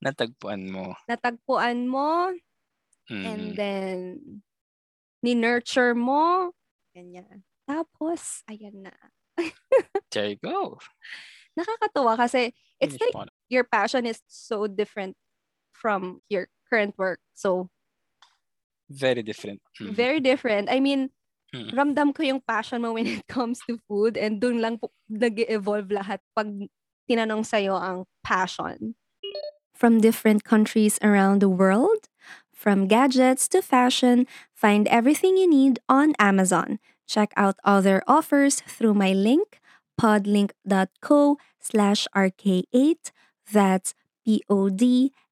[0.03, 0.95] natagpuan mo.
[1.07, 2.31] natagpuan mo,
[3.23, 3.57] and Mhm.
[3.57, 3.97] then
[5.23, 6.51] ni-nurture mo.
[6.95, 7.43] Ganyan.
[7.67, 8.93] Tapos, ayan na.
[10.11, 10.77] There you go.
[11.57, 13.17] Nakakatuwa kasi it's like
[13.49, 15.15] your passion is so different
[15.73, 17.19] from your current work.
[17.33, 17.69] So,
[18.89, 19.61] Very different.
[19.79, 19.93] Mhm.
[19.95, 20.69] very different.
[20.69, 21.09] I mean,
[21.53, 21.69] Mm.
[21.77, 25.89] ramdam ko yung passion mo when it comes to food and dun lang po nag-evolve
[25.93, 26.49] lahat pag
[27.09, 28.95] tinanong sa'yo ang passion.
[29.73, 32.09] From different countries around the world,
[32.53, 36.79] from gadgets to fashion, find everything you need on Amazon.
[37.05, 39.59] Check out other offers through my link,
[39.99, 43.11] podlink.co slash rk8.
[43.51, 43.93] That's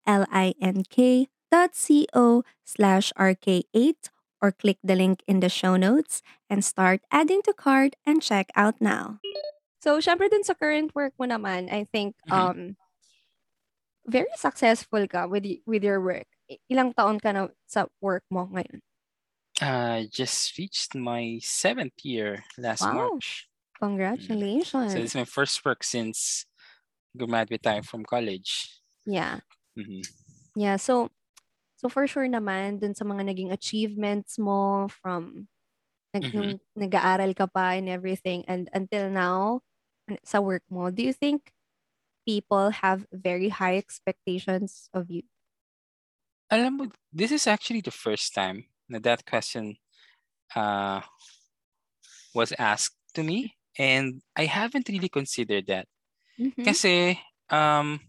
[0.05, 1.27] P-O-D-L-I-N-K
[1.75, 4.09] C-O slash rk8
[4.41, 8.51] or click the link in the show notes and start adding to cart and check
[8.55, 9.19] out now.
[9.81, 12.51] So, syempre dun sa current work mo naman, I think Mhm.
[12.53, 12.77] um
[14.05, 16.27] very successful ka with with your work.
[16.49, 18.81] I- Ilang taon ka na sa work mo ngayon?
[19.61, 22.91] I just reached my seventh year last Wow.
[22.91, 23.47] March.
[23.79, 24.93] Congratulations.
[24.93, 26.45] So it's my first work since
[27.17, 28.81] graduate time from college.
[29.05, 29.39] yeah.
[29.75, 30.01] Mhm.
[30.55, 31.09] Yeah, so
[31.81, 35.49] so for sure naman dun sa mga naging achievements mo from
[36.13, 36.31] nag, Mhm.
[36.33, 39.61] nung nag-aaral ka pa and everything and until now
[40.25, 41.53] sa work mo, do you think
[42.27, 45.23] people have very high expectations of you?
[46.51, 49.77] Alam mo, this is actually the first time that that question
[50.55, 51.01] uh,
[52.33, 53.55] was asked to me.
[53.77, 55.87] And I haven't really considered that.
[56.37, 56.63] Mhm.
[56.63, 58.01] Kasi, um,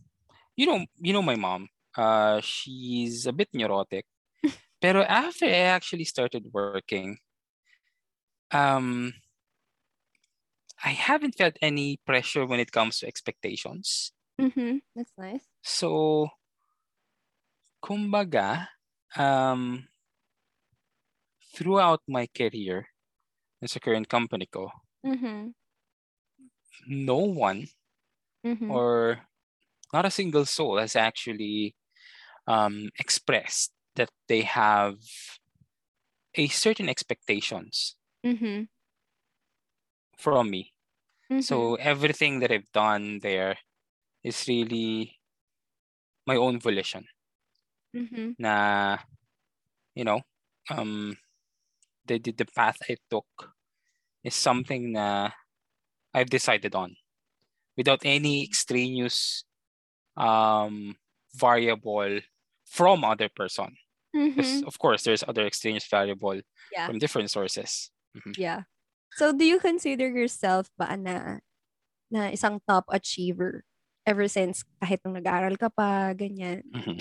[0.56, 1.68] you know, you know my mom.
[1.96, 4.06] Uh, she's a bit neurotic.
[4.82, 7.18] Pero after I actually started working,
[8.50, 9.12] um,
[10.84, 14.12] I haven't felt any pressure when it comes to expectations.
[14.38, 14.82] Mhm.
[14.94, 15.48] That's nice.
[15.62, 16.28] So,
[17.84, 18.68] kumbaga,
[19.16, 19.86] um,
[21.54, 22.88] throughout my career
[23.64, 24.70] sa current company ko,
[25.04, 25.52] Mhm.
[26.86, 27.66] no one
[28.44, 28.82] Mhm.
[28.82, 29.20] or
[29.92, 31.76] not a single soul has actually
[32.46, 34.96] um, expressed that they have
[36.34, 38.62] a certain expectations Mm-hmm.
[40.16, 40.72] from me.
[41.30, 41.40] Mm-hmm.
[41.40, 43.58] So everything that I've done there
[44.22, 45.18] is really
[46.26, 47.04] my own volition.
[47.96, 48.30] mm-hmm.
[48.38, 48.98] Na,
[49.94, 50.20] you know,
[50.70, 51.16] um,
[52.06, 53.26] the, the, the path I took
[54.22, 55.30] is something na
[56.14, 56.96] I've decided on
[57.76, 59.44] without any extraneous
[60.16, 60.96] um,
[61.34, 62.20] variable
[62.72, 63.76] from other person.
[64.16, 64.68] Mm-hmm.
[64.68, 66.36] of course, there's other extraneous variable
[66.72, 66.84] Yeah.
[66.88, 67.88] from different sources.
[68.16, 68.36] Mhm.
[68.36, 68.68] Yeah.
[69.16, 71.40] So do you consider yourself ba na
[72.12, 73.64] na isang top achiever
[74.04, 76.60] ever since kahit nung nag-aaral ka pa, ganyan?
[76.76, 77.00] Mhm.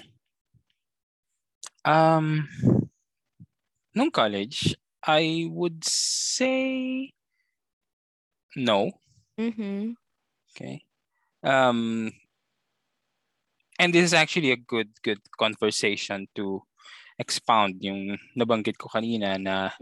[1.83, 2.47] Um,
[3.95, 7.11] nung college, I would say
[8.55, 8.91] no.
[9.39, 9.97] Mm-hmm.
[10.55, 10.85] Okay.
[11.43, 12.11] Um,
[13.81, 16.61] and this is actually a good good conversation to
[17.17, 19.73] expound yung nabanggit ko kanina na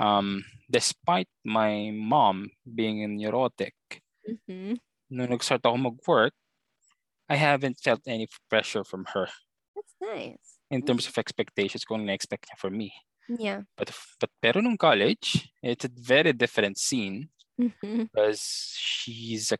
[0.00, 0.40] um,
[0.72, 3.76] despite my mom being neurotic,
[4.20, 4.76] Mm-hmm.
[5.10, 6.36] nung nag-start ako mag-work,
[7.28, 9.26] I haven't felt any pressure from her
[9.74, 10.60] That's nice.
[10.70, 12.92] in terms of expectations kung na-expect niya from me.
[13.26, 13.64] Yeah.
[13.80, 17.28] But, but pero nung college, it's a very different scene
[17.60, 18.08] Mm-hmm.
[18.08, 18.40] because
[18.76, 19.58] she's a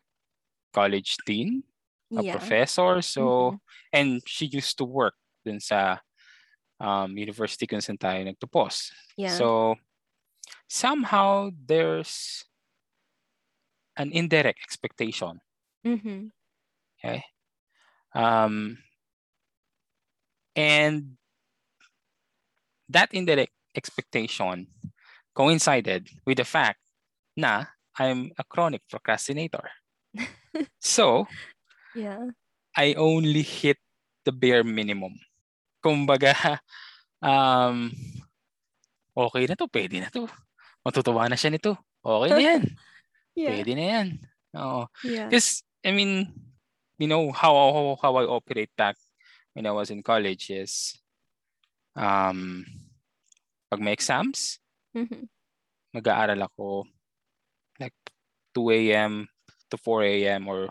[0.73, 1.61] college dean,
[2.15, 2.35] a Yeah.
[2.35, 3.59] professor, so, Mhm.
[3.93, 5.99] and she used to work dun sa
[6.81, 8.89] um, university kung saan tayo nagtapos.
[9.15, 9.37] Yeah.
[9.37, 9.77] So,
[10.67, 12.43] somehow there's
[13.97, 15.39] an indirect expectation.
[15.85, 16.33] mm-hmm.
[16.97, 17.21] Okay.
[18.13, 18.77] Um,
[20.55, 21.17] and
[22.89, 24.67] that indirect expectation
[25.33, 26.79] coincided with the fact
[27.37, 27.65] na
[27.97, 29.69] I'm a chronic procrastinator.
[30.81, 31.27] so,
[31.95, 32.31] Yeah.
[32.75, 33.77] I only hit
[34.23, 35.19] the bare minimum.
[35.83, 36.59] Kumbaga,
[37.21, 37.91] um,
[39.17, 40.29] okay na to, pwede na to.
[40.85, 41.77] Matutuwa na siya nito.
[42.03, 42.63] Okay na yan.
[43.31, 43.55] Yeah.
[43.55, 44.07] Pwede na yan.
[44.59, 44.91] Oo.
[45.07, 45.31] Yeah.
[45.31, 46.27] Because, I mean,
[46.99, 48.99] you know, how, how, how I operate back
[49.55, 50.99] when I was in college is,
[51.95, 52.67] um,
[53.71, 54.59] pag may exams,
[54.91, 55.23] Mm-hmm.
[55.95, 56.83] mag-aaral ako
[57.79, 57.95] like
[58.51, 59.31] 2 a.m.
[59.71, 60.51] to 4 a.m.
[60.51, 60.67] or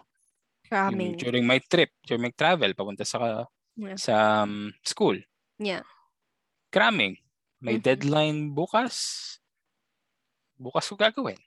[0.70, 1.14] yung Cramming.
[1.18, 3.96] during my trip, during my travel, papunta sa Yeah.
[3.96, 5.18] sa um, school.
[5.59, 5.83] Yeah.
[6.70, 7.18] Cramming.
[7.61, 7.83] May Mhm.
[7.83, 9.37] deadline bukas.
[10.54, 11.38] Bukas ko gagawin.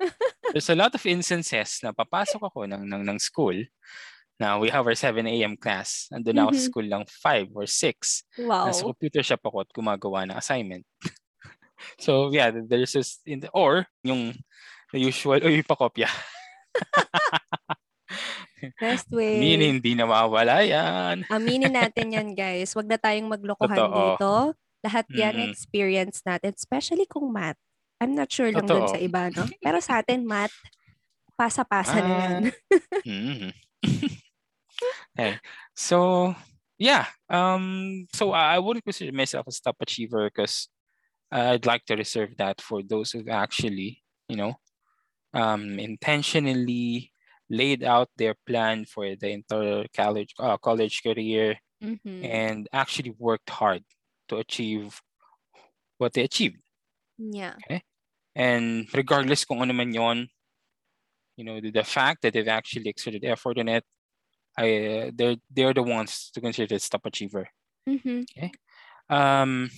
[0.52, 3.54] There's a lot of instances na papasok ako ng, ng, ng school
[4.40, 5.54] na we have our 7 a.m.
[5.54, 6.08] class.
[6.10, 6.68] Andun ako sa Mhm.
[6.72, 8.24] school lang 5 or 6.
[8.42, 8.66] Wow.
[8.66, 10.82] Nasa computer shop ako at gumagawa ng assignment.
[12.02, 14.34] so yeah, there's this, in the, or yung
[14.90, 16.08] the usual, uy, pakopya.
[18.78, 19.38] Best way.
[19.38, 21.26] Meaning, hindi nawawala yan.
[21.34, 22.72] Aminin natin yan, guys.
[22.72, 23.96] Huwag na tayong maglokohan Totoo.
[23.96, 24.32] dito.
[24.82, 25.46] Lahat yan Mm.
[25.50, 27.58] experience natin, especially kung math.
[28.02, 28.94] I'm not sure lang dun Totoo.
[28.94, 29.46] sa iba, no?
[29.62, 30.50] Pero sa atin, math,
[31.38, 32.42] pasa-pasa na yan.
[35.14, 35.38] Okay.
[35.76, 36.34] So
[36.78, 37.06] yeah.
[37.30, 40.66] Um so I I wouldn't consider myself a top achiever because
[41.30, 44.58] I'd like to reserve that for those who actually, you know,
[45.32, 47.11] um intentionally
[47.52, 52.24] laid out their plan for the entire college uh, college career Mhm.
[52.24, 53.84] and actually worked hard
[54.32, 55.02] to achieve
[55.98, 56.62] what they achieved.
[57.18, 57.56] Yeah.
[58.34, 60.28] And regardless kung ano man yon,
[61.36, 63.84] you know, the, the fact that they've actually exerted effort in it,
[64.56, 67.48] I they're they're the ones to consider as top achiever.
[67.88, 68.24] Mhm.
[69.10, 69.70] Um,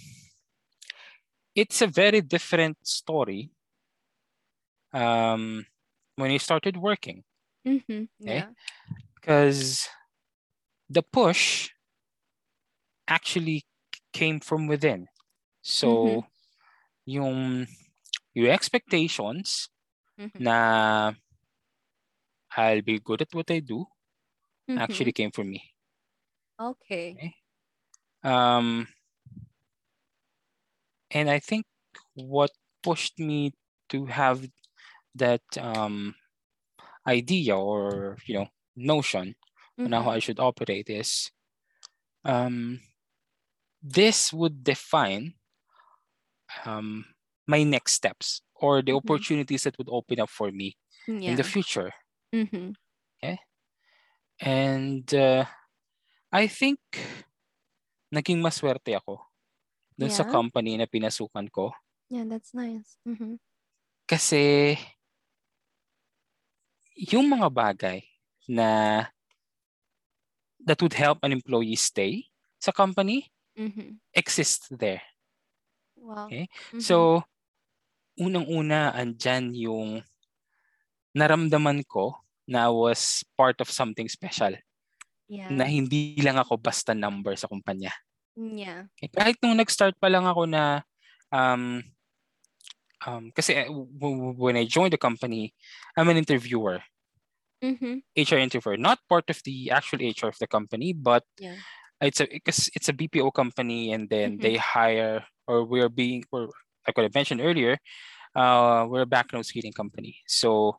[1.55, 3.51] it's a very different story.
[4.93, 5.67] Um,
[6.17, 7.25] when you started working,
[7.65, 8.09] Mhm.
[8.27, 8.45] Okay.
[8.45, 8.55] Yeah.
[9.21, 9.89] because
[10.89, 11.71] the push
[13.09, 13.65] actually
[14.13, 15.09] came from within.
[15.63, 16.27] So,
[17.07, 17.67] yung
[18.35, 19.69] your expectations
[20.19, 20.39] Mhm.
[20.39, 21.13] na
[22.57, 23.87] I'll be good at what I do
[24.69, 24.77] Mhm.
[24.77, 25.75] actually came from me.
[26.59, 27.21] Okay.
[28.23, 28.87] Um,
[31.11, 31.65] and I think
[32.15, 32.51] what
[32.83, 33.53] pushed me
[33.91, 34.47] to have
[35.15, 36.15] that um,
[37.07, 39.35] idea or you know notion
[39.85, 40.11] on how Mhm.
[40.11, 41.31] I should operate is
[42.25, 42.81] um,
[43.83, 45.35] this would define
[46.65, 47.05] um,
[47.47, 49.25] my next steps or the Mhm.
[49.33, 50.77] opportunities that would open up for me
[51.27, 51.93] in the future.
[52.33, 52.75] Mhm.
[54.41, 55.45] And uh,
[56.33, 56.81] I think
[58.15, 59.15] naging maswerte ako
[59.99, 60.37] dun sa Yeah.
[60.37, 61.65] company na pinasukan ko
[62.09, 62.97] Yeah, that's nice.
[63.07, 63.35] Mm-hmm.
[64.07, 64.77] kasi
[66.95, 67.99] yung mga bagay
[68.47, 69.03] na
[70.65, 72.27] that would help an employee stay
[72.59, 74.01] sa company Mhm.
[74.17, 75.03] exists there.
[75.95, 76.27] Wow.
[76.27, 76.49] Okay?
[76.73, 76.81] Mhm.
[76.83, 77.23] So,
[78.19, 80.03] unang-una, andyan yung
[81.15, 84.55] naramdaman ko na I was part of something special.
[85.25, 85.49] yeah.
[85.49, 87.91] Na hindi lang ako basta number sa kumpanya.
[88.37, 88.93] Yeah.
[89.01, 89.09] Okay?
[89.09, 90.85] Kahit nung nag-start pa lang ako na,
[91.33, 91.81] um,
[93.07, 95.55] um, kasi w- when I joined the company,
[95.97, 96.83] I'm an interviewer,
[97.63, 98.03] Mhm.
[98.17, 101.61] HR interviewer, not part of the actual HR of the company, but Yeah.
[102.01, 104.43] it's a because it's a BPO company and then Mhm.
[104.43, 106.51] they hire or we're being or
[106.87, 107.79] like what I mentioned earlier,
[108.37, 110.19] uh, we're a background screening company.
[110.27, 110.79] So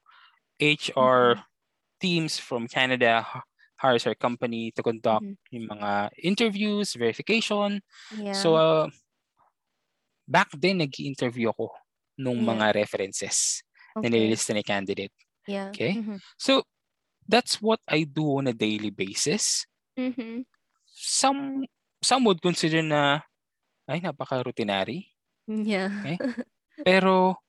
[0.60, 1.38] HR
[2.02, 3.26] teams from Canada
[3.78, 5.36] hires our company to conduct Mhm.
[5.52, 7.82] yung mga interviews, verification.
[8.10, 8.32] Yeah.
[8.32, 8.90] So uh,
[10.28, 11.70] back then nag-interview ako
[12.20, 12.50] nung Yeah.
[12.56, 13.62] mga references
[13.96, 14.12] na okay.
[14.12, 15.16] nililista ni candidate.
[15.48, 15.70] Yeah.
[15.72, 16.00] Okay.
[16.00, 16.20] Mhm.
[16.40, 16.64] So
[17.28, 19.68] that's what I do on a daily basis.
[19.98, 20.44] Mhm.
[20.96, 21.66] Some
[22.04, 23.24] some would consider na
[23.90, 25.12] ay napaka-routinary.
[25.48, 25.92] Yeah.
[26.02, 26.18] Okay.
[26.88, 27.40] Pero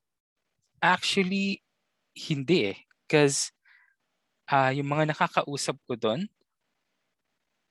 [0.79, 1.63] actually
[2.15, 2.77] hindi eh.
[3.07, 3.51] Because
[4.47, 6.27] ah yung mga nakakausap ko doon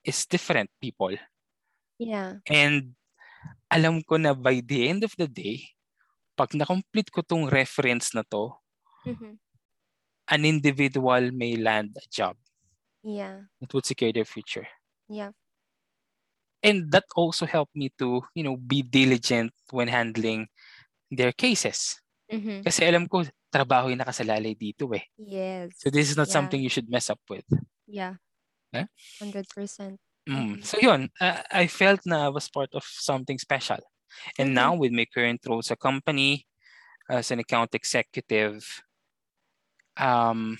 [0.04, 1.14] is different people.
[1.98, 2.44] Yeah.
[2.46, 2.94] And
[3.72, 5.75] alam ko na by the end of the day,
[6.36, 8.52] pag na-complete ko tong reference na to,
[9.08, 9.40] Mhm.
[10.28, 12.36] an individual may land a job
[13.02, 13.48] Yeah.
[13.62, 14.66] that would secure their future.
[15.08, 15.32] Yeah.
[16.62, 20.50] And that also helped me to, you know, be diligent when handling
[21.10, 22.02] their cases.
[22.26, 22.66] Mhm.
[22.66, 23.22] Kasi alam ko,
[23.54, 25.06] trabaho yung nakasalalay dito eh.
[25.14, 25.78] Yes.
[25.78, 26.36] So this is not Yeah.
[26.42, 27.46] something you should mess up with.
[27.86, 28.18] Yeah.
[28.74, 28.84] Eh?
[29.22, 30.02] Hundred percent.
[30.26, 30.58] Mm.
[30.58, 30.64] Mhm.
[30.66, 33.78] So yun, uh, I felt na I was part of something special.
[34.38, 34.54] And Mhm.
[34.54, 36.46] now with my current role sa company
[37.08, 38.82] as an account executive,
[39.96, 40.58] um,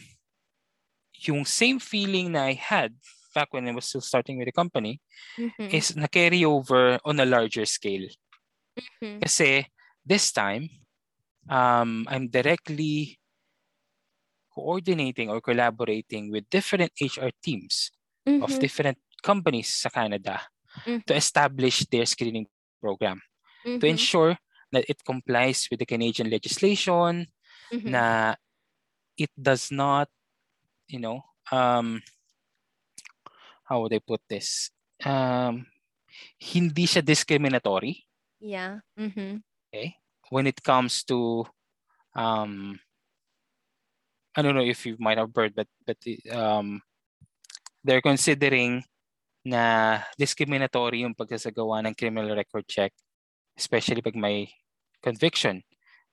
[1.25, 2.95] yung same feeling na I had
[3.35, 5.01] back when I was still starting with the company
[5.39, 5.73] Mhm.
[5.73, 8.09] is na-carry over on a larger scale.
[9.03, 9.25] Mhm.
[9.25, 9.67] Kasi
[10.05, 10.69] this time,
[11.49, 13.19] um, I'm directly
[14.53, 17.93] coordinating or collaborating with different HR teams
[18.41, 18.61] of Mhm.
[18.61, 20.41] different companies sa Canada
[21.07, 21.17] to Mhm.
[21.17, 22.49] establish their screening
[22.81, 23.21] program
[23.67, 23.91] to Mhm.
[23.91, 24.39] ensure
[24.71, 27.27] that it complies with the Canadian legislation,
[27.75, 27.91] Mhm.
[27.91, 28.05] na
[29.19, 30.09] it does not,
[30.87, 32.03] you know, um,
[33.67, 34.71] how would I put this?
[35.03, 35.67] Um,
[36.39, 38.07] hindi siya discriminatory
[38.41, 38.81] Yeah.
[38.97, 39.41] Mm-hmm.
[39.69, 39.97] okay,
[40.31, 41.45] when it comes to,
[42.15, 42.79] um,
[44.37, 45.97] I don't know if you might have heard, but but
[46.31, 46.85] um,
[47.81, 48.85] they're considering
[49.47, 52.93] na discriminatory yung pagsasagawa ng criminal record check,
[53.59, 54.49] especially pag may
[55.03, 55.63] conviction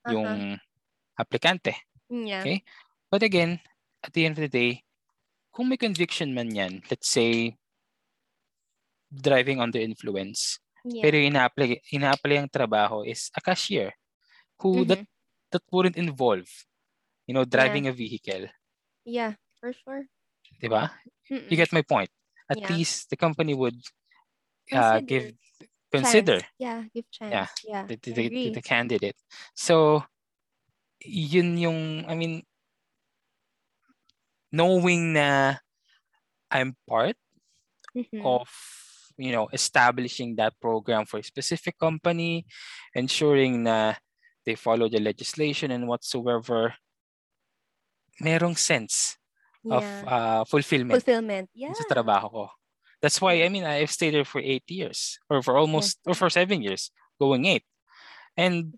[0.08, 0.58] yung
[1.18, 1.74] aplikante.
[2.10, 2.40] Yeah.
[2.42, 2.64] Okay.
[3.10, 3.60] But again,
[4.02, 4.84] at the end of the day,
[5.54, 7.56] kung may conviction man yan, let's say,
[9.12, 11.02] driving under influence, Yeah.
[11.06, 13.94] pero yung ina-apply, ina-apply ang trabaho is a cashier
[14.60, 15.06] who that, Mhm.
[15.52, 16.48] that wouldn't involve,
[17.26, 18.48] you know, driving a vehicle.
[19.04, 19.34] Yeah.
[19.60, 20.08] For sure.
[20.60, 20.92] Di ba?
[21.30, 21.48] Mm-mm.
[21.50, 22.10] You get my point.
[22.50, 22.68] At Yeah.
[22.68, 23.78] least the company would
[24.72, 25.32] uh, give
[25.94, 26.58] consider Chance.
[26.58, 26.78] Yeah.
[26.94, 27.32] Give chance.
[27.32, 27.48] Yeah.
[27.70, 27.84] Yeah.
[27.86, 28.50] the, the, agree.
[28.50, 29.16] the candidate.
[29.54, 30.02] So,
[31.04, 32.42] yun yung, I mean,
[34.52, 35.58] knowing na
[36.50, 37.16] I'm part
[37.94, 38.22] Mhm.
[38.26, 38.46] of
[39.18, 42.46] you know establishing that program for a specific company
[42.94, 43.94] ensuring na
[44.46, 46.74] they follow the legislation and whatsoever
[48.22, 49.14] merong sense
[49.70, 51.46] of uh, fulfillment Fulfillment.
[51.54, 51.74] Yeah.
[51.74, 52.44] sa trabaho ko
[53.04, 56.32] that's why i mean i've stayed there for eight years or for almost or for
[56.32, 56.88] seven years
[57.20, 57.64] going eight
[58.40, 58.74] and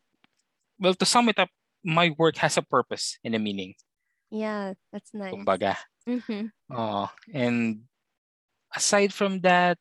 [0.82, 1.50] well to sum it up
[1.86, 3.78] my work has a purpose and a meaning
[4.26, 4.74] Yeah.
[4.90, 5.30] That's nice.
[5.30, 6.50] kumbaga Mhm.
[6.66, 7.86] Oh, and
[8.74, 9.78] aside from that,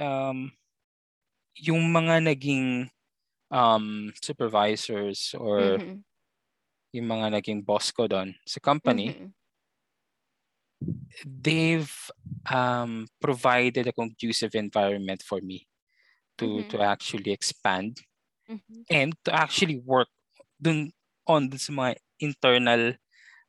[0.00, 0.52] um,
[1.60, 2.88] yung mga naging
[3.52, 6.00] um, supervisors or Mhm.
[6.96, 9.28] yung mga naging boss ko doon sa company, Mhm.
[11.26, 11.92] They've
[12.50, 15.68] um, provided a conducive environment for me
[16.38, 16.72] to Mhm.
[16.72, 18.02] to actually expand
[18.48, 18.86] Mhm.
[18.90, 20.08] and to actually work
[20.62, 20.92] dun
[21.26, 22.82] on sa mga internal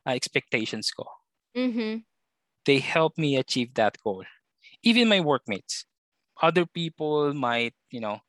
[0.08, 1.06] uh, expectations ko.
[1.56, 2.04] Mhm.
[2.66, 4.24] they help me achieve that goal.
[4.84, 5.86] Even my workmates.
[6.42, 8.22] Other people might, you know,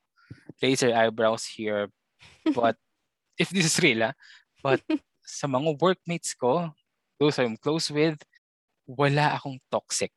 [0.61, 1.89] raise their eyebrows here,
[2.55, 2.77] but
[3.39, 4.13] if this is real, ah,
[4.63, 4.81] but
[5.25, 6.73] sa mga workmates ko,
[7.19, 8.21] those I'm close with,
[8.85, 10.13] wala akong toxic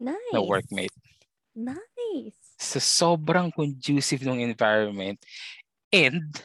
[0.00, 0.32] Nice.
[0.32, 0.96] na workmate.
[1.56, 2.36] Nice.
[2.60, 5.20] So sobrang conducive ng environment
[5.92, 6.36] and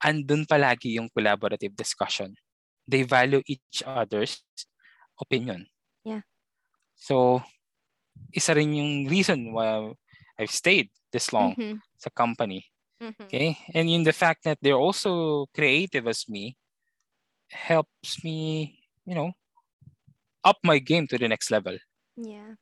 [0.00, 2.36] andun palagi yung collaborative discussion.
[2.88, 4.44] They value each other's
[5.20, 5.68] opinion.
[6.04, 6.24] Yeah.
[6.96, 7.40] So
[8.32, 9.92] isa rin yung reason why
[10.36, 11.80] I've stayed this long Mhm.
[11.96, 12.68] as a company.
[13.00, 13.28] Mhm.
[13.28, 13.56] Okay.
[13.72, 16.56] And in the fact that they're also creative as me
[17.52, 19.32] helps me, you know,
[20.44, 21.78] up my game to the next level.
[22.16, 22.54] Yeah.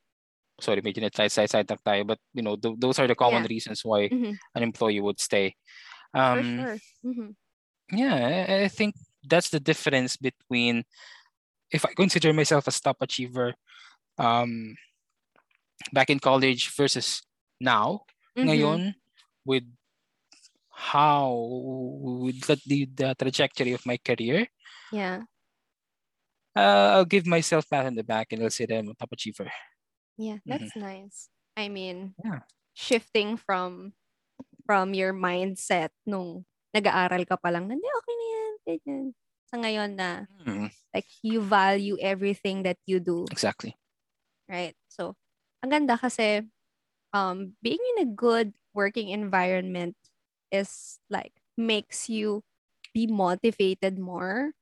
[0.60, 3.52] Sorry, medyo na-side side side tayo, but you know, th- those are the common Yeah.
[3.56, 4.36] reasons why Mhm.
[4.54, 5.56] an employee would stay.
[6.12, 6.76] For Um, sure.
[7.04, 7.28] Mhm.
[7.96, 8.14] yeah,
[8.48, 10.84] I, I think that's the difference between
[11.70, 13.54] if I consider myself a top achiever
[14.20, 14.76] um,
[15.92, 17.22] back in college versus
[17.60, 18.04] now,
[18.36, 18.44] Mhm.
[18.46, 18.80] ngayon,
[19.48, 19.64] with
[20.68, 21.30] how
[22.24, 24.48] with the, the trajectory of my career,
[24.92, 25.24] Yeah.
[26.56, 29.12] Uh, I'll give myself pat on the back and I'll say that I'm a top
[29.12, 29.50] achiever.
[30.16, 31.30] Yeah, that's nice.
[31.56, 32.40] I mean, Yeah.
[32.74, 33.94] shifting from
[34.66, 39.06] from your mindset nung nag-aaral ka pa lang, hindi, okay na yan, ganyan.
[39.50, 43.76] Sa ngayon na, Mm, like, you value everything that you do, exactly.
[44.48, 44.74] right?
[44.88, 45.14] So,
[45.62, 46.46] ang ganda kasi,
[47.14, 49.96] um, being in a good working environment
[50.52, 52.44] is, like, makes you
[52.94, 54.54] be motivated more.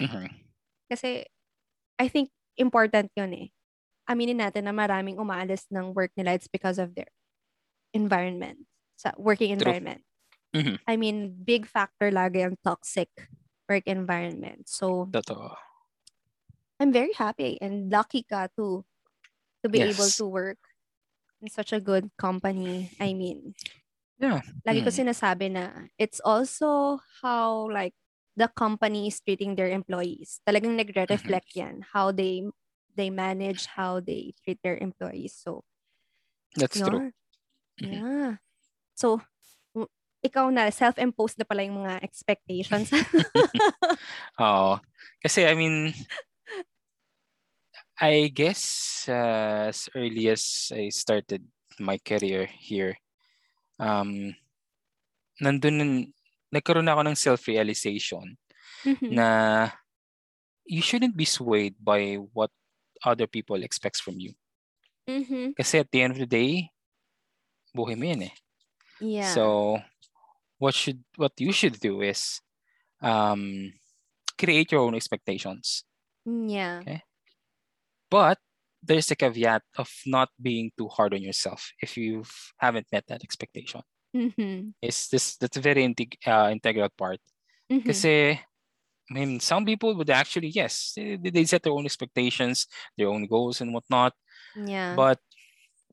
[0.00, 0.51] Mhm.
[0.90, 1.26] Kasi,
[2.00, 3.48] I think, important yun eh.
[4.10, 7.10] Aminin natin na maraming umaalis ng work nila, it's because of their
[7.94, 8.66] environment,
[8.96, 10.04] sa working environment.
[10.54, 10.78] Mhm.
[10.88, 13.10] I mean, big factor lagi ang toxic
[13.68, 14.68] work environment.
[14.68, 15.52] So, Totoo.
[16.80, 18.84] I'm very happy and lucky ka to
[19.64, 20.22] to be able Yes.
[20.22, 20.58] to work
[21.42, 22.92] in such a good company.
[23.00, 23.54] I mean,
[24.18, 24.40] Yeah.
[24.66, 24.94] lagi ko Mm.
[24.94, 27.94] sinasabi na it's also how like
[28.36, 30.40] the company is treating their employees.
[30.46, 32.44] Talagang nagre-reflect yan how they
[32.92, 35.32] they manage how they treat their employees.
[35.32, 35.64] So,
[36.56, 37.12] That's true.
[37.80, 37.86] yeah.
[37.88, 37.92] Mhm.
[37.96, 38.32] Yeah.
[38.94, 39.24] So,
[40.22, 42.94] ikaw na self-imposed na pala yung mga expectations.
[44.42, 44.78] Oo.
[45.18, 45.90] Kasi I mean,
[47.98, 51.42] I guess uh, as early as I started
[51.82, 52.94] my career here,
[53.82, 54.34] um,
[55.42, 56.14] nandun,
[56.52, 58.36] nagkaroon ako ng self-realization
[58.84, 59.10] Mhm.
[59.14, 59.28] na
[60.68, 62.50] you shouldn't be swayed by what
[63.02, 64.34] other people expects from you.
[65.08, 65.56] Mhm.
[65.58, 66.70] Kasi at the end of the day,
[67.74, 68.34] buhay mo yan eh.
[69.02, 69.34] Yeah.
[69.34, 69.78] So,
[70.62, 72.38] what should what you should do is
[73.02, 73.72] um,
[74.38, 75.82] create your own expectations.
[76.24, 76.78] yeah.
[76.86, 77.02] Okay?
[78.10, 78.38] But
[78.82, 82.22] there's a caveat of not being too hard on yourself if you
[82.58, 83.82] haven't met that expectation.
[84.12, 84.76] Mhm.
[84.84, 87.20] Is this that's a very integ- uh, integral part.
[87.72, 87.84] Mhm.
[87.88, 88.36] Kasi
[89.08, 93.26] I mean, some people would actually yes, they, they set their own expectations, their own
[93.26, 94.12] goals and whatnot.
[94.56, 94.96] Yeah.
[94.96, 95.20] But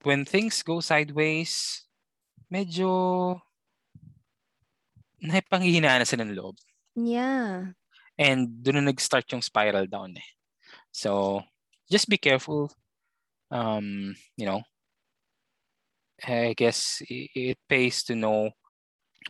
[0.04, 1.84] when things go sideways,
[2.52, 3.40] medyo
[5.20, 6.56] naipanghihinaan na sila ng loob.
[6.96, 7.76] yeah.
[8.20, 10.28] And doon na nag-start yung spiral down eh.
[10.92, 11.40] So,
[11.88, 12.68] just be careful.
[13.48, 14.60] Um, you know,
[16.28, 18.52] I guess it pays to know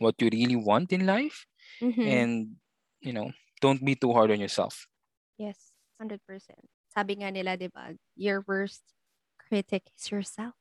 [0.00, 1.46] what you really want in life
[1.80, 2.06] Mhm.
[2.06, 2.56] and,
[3.00, 4.86] you know, don't be too hard on yourself.
[5.38, 5.72] yes.
[5.98, 6.64] 100%.
[6.90, 8.82] Sabi nga nila, di ba, your worst
[9.38, 10.56] critic is yourself.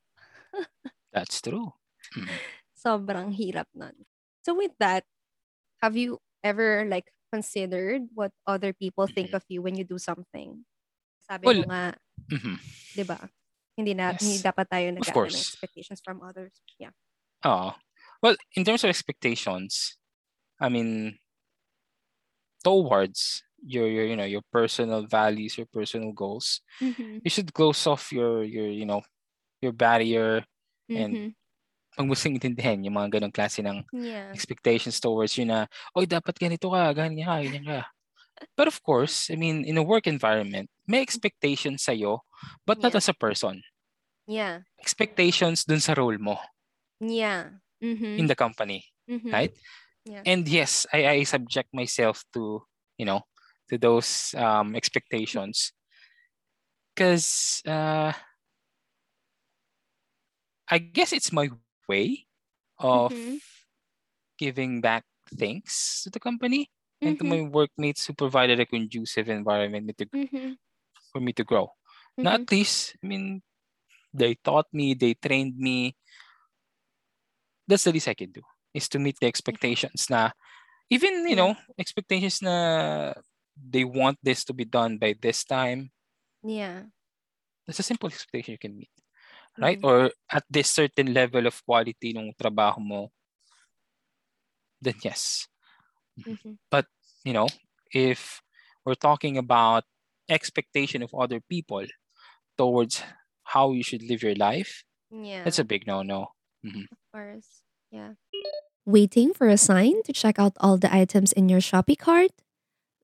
[1.13, 1.73] That's true.
[2.15, 2.39] Mhm.
[2.75, 4.05] Sobrang hirap nun.
[4.45, 5.03] So with that,
[5.83, 10.65] have you ever like considered what other people think of you when you do something?
[11.25, 11.83] Sabi Well, mo nga,
[12.31, 12.55] Mhm.
[12.95, 13.29] di ba?
[13.79, 14.43] Hindi na hindi Yes.
[14.43, 16.59] dapat tayo nag ng expectations from others.
[16.75, 16.91] Yeah.
[17.43, 17.75] Oh,
[18.21, 19.97] well, in terms of expectations,
[20.59, 21.19] I mean,
[22.63, 27.21] towards your, your, you know, your personal values, your personal goals, Mhm.
[27.23, 29.01] you should close off your, your, you know,
[29.61, 30.45] your barrier
[30.93, 31.35] and Mhm.
[31.97, 34.35] pag sing intindihin yung mga ganong klase ng Yeah.
[34.35, 35.67] expectations towards you na,
[35.97, 37.81] oy, dapat ganito ka, ganyan ka, ganyan ka.
[38.57, 42.21] But of course, I mean, in a work environment, may expectations sa'yo,
[42.65, 42.99] but not Yeah.
[42.99, 43.63] as a person.
[44.29, 44.61] Yeah.
[44.79, 46.37] Expectations dun sa role mo
[47.01, 47.59] Yeah.
[47.81, 48.19] Mhm.
[48.19, 48.85] in the company.
[49.09, 49.31] Mhm.
[49.33, 49.53] right?
[50.05, 50.23] Yeah.
[50.25, 52.63] And yes, I, I subject myself to,
[52.97, 53.21] you know,
[53.69, 55.73] to those um, expectations.
[56.95, 58.13] Because uh,
[60.69, 61.49] I guess it's my
[61.87, 62.27] way
[62.77, 63.39] of Mhm.
[64.37, 65.03] giving back
[65.35, 66.69] things to the company
[67.03, 67.29] and to Mhm.
[67.29, 70.57] my workmates who provided a conducive environment me to, Mhm.
[71.11, 71.71] for me to grow.
[72.21, 72.35] Now, Mhm.
[72.35, 73.41] at least, I mean,
[74.13, 75.95] they taught me, they trained me.
[77.67, 78.41] That's the least I can do,
[78.73, 80.31] is to meet the expectations na,
[80.89, 83.13] even, you know, expectations na
[83.53, 85.91] they want this to be done by this time.
[86.41, 86.89] Yeah.
[87.67, 88.89] That's a simple expectation you can meet.
[89.59, 89.77] Right?
[89.77, 89.85] Mhm.
[89.85, 93.11] Or at this certain level of quality ng trabaho mo,
[94.79, 95.45] then yes.
[96.17, 96.57] Mhm.
[97.27, 97.51] You know,
[97.91, 98.41] if
[98.85, 99.83] we're talking about
[100.31, 101.83] expectation of other people
[102.55, 103.03] towards
[103.49, 105.43] how you should live your life, Yeah.
[105.43, 106.31] that's a big no-no.
[106.65, 106.85] Mhm.
[106.91, 107.61] Of course.
[107.91, 108.13] Yeah.
[108.85, 112.31] Waiting for a sign to check out all the items in your Shopee cart?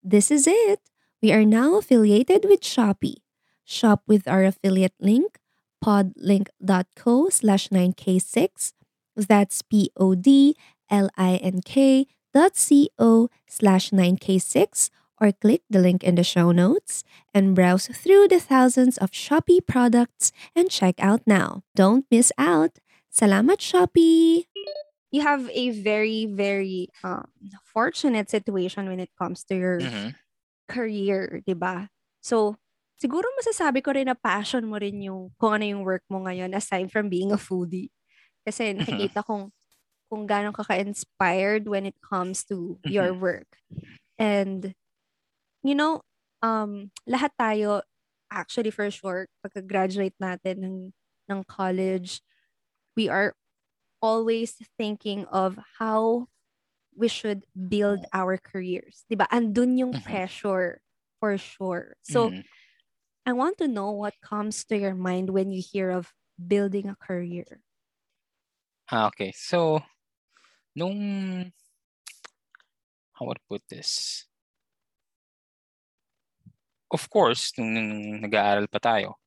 [0.03, 0.81] This is it.
[1.21, 3.21] We are now affiliated with Shopee.
[3.65, 5.39] Shop with our affiliate link,
[5.83, 8.73] podlink.co slash 9k6.
[9.15, 10.55] That's P O D
[10.89, 14.89] L I N K dot C O slash 9k6
[15.21, 17.03] or click the link in the show notes
[17.33, 21.63] and browse through the thousands of Shopee products and check out now.
[21.75, 22.79] Don't miss out.
[23.13, 24.45] Salamat Shopee!
[25.11, 27.29] You have a very, very um,
[27.63, 30.15] fortunate situation when it comes to your Mhm.
[30.69, 31.89] career, 'di ba?
[32.23, 32.57] So,
[32.99, 36.53] siguro masasabi ko rin na passion mo rin yung kung ano yung work mo ngayon
[36.57, 37.91] aside from being a foodie.
[38.47, 39.51] Kasi nakikita kong
[40.09, 43.47] kung gaano ka ka-inspired when it comes to your work.
[44.19, 44.75] And
[45.65, 46.01] you know,
[46.43, 47.81] um lahat tayo
[48.31, 50.77] actually for sure pagka-graduate natin ng
[51.31, 52.21] ng college,
[52.97, 53.35] we are
[54.01, 56.27] always thinking of how
[56.95, 59.05] we should build our careers.
[59.09, 59.27] 'Di ba?
[59.31, 60.01] Andun yung Mhm.
[60.03, 60.81] pressure
[61.21, 61.97] for sure.
[62.03, 62.45] So, Mhm.
[63.25, 66.95] I want to know what comes to your mind when you hear of building a
[66.97, 67.61] career.
[68.87, 69.31] Ah, okay.
[69.33, 69.79] So,
[70.75, 71.53] nung,
[73.13, 74.27] how would I put this?
[76.95, 79.19] Of course, nung, nung nag-aaral pa tayo,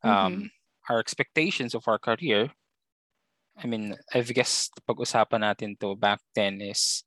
[0.00, 0.48] um,
[0.88, 2.48] our expectations of our career,
[3.60, 7.04] I mean, I guess pag-usapan natin to back then is,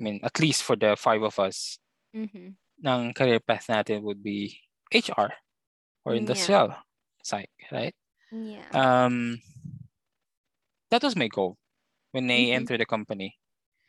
[0.00, 1.76] mean, at least for the five of us,
[2.16, 2.54] Mm-hmm.
[2.86, 4.54] ng career path natin would be
[4.94, 5.34] HR
[6.06, 6.22] or Yeah.
[6.22, 6.70] industrial
[7.26, 7.90] psych, right?
[8.30, 8.70] Yeah.
[8.70, 9.42] Um,
[10.94, 11.58] that was my goal
[12.14, 12.54] when I Mhm.
[12.54, 13.34] entered the company.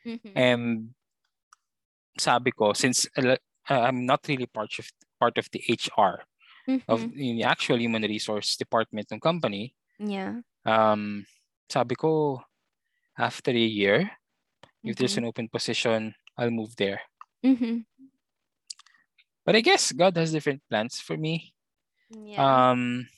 [0.02, 0.34] Mhm.
[0.34, 0.62] And
[2.18, 3.38] sabi ko, since uh,
[3.70, 4.90] I'm not really part of
[5.20, 6.24] part of the HR
[6.88, 7.12] of Mhm.
[7.12, 10.42] the actual human resource department ng company, Yeah.
[10.64, 11.26] um,
[11.68, 12.42] sabi ko,
[13.18, 14.10] after a year,
[14.84, 15.18] if there's Mhm.
[15.18, 17.00] an open position, I'll move there.
[17.42, 17.84] Mhm.
[19.44, 21.54] But I guess God has different plans for me.
[22.10, 22.70] Yeah.
[22.72, 23.08] Um,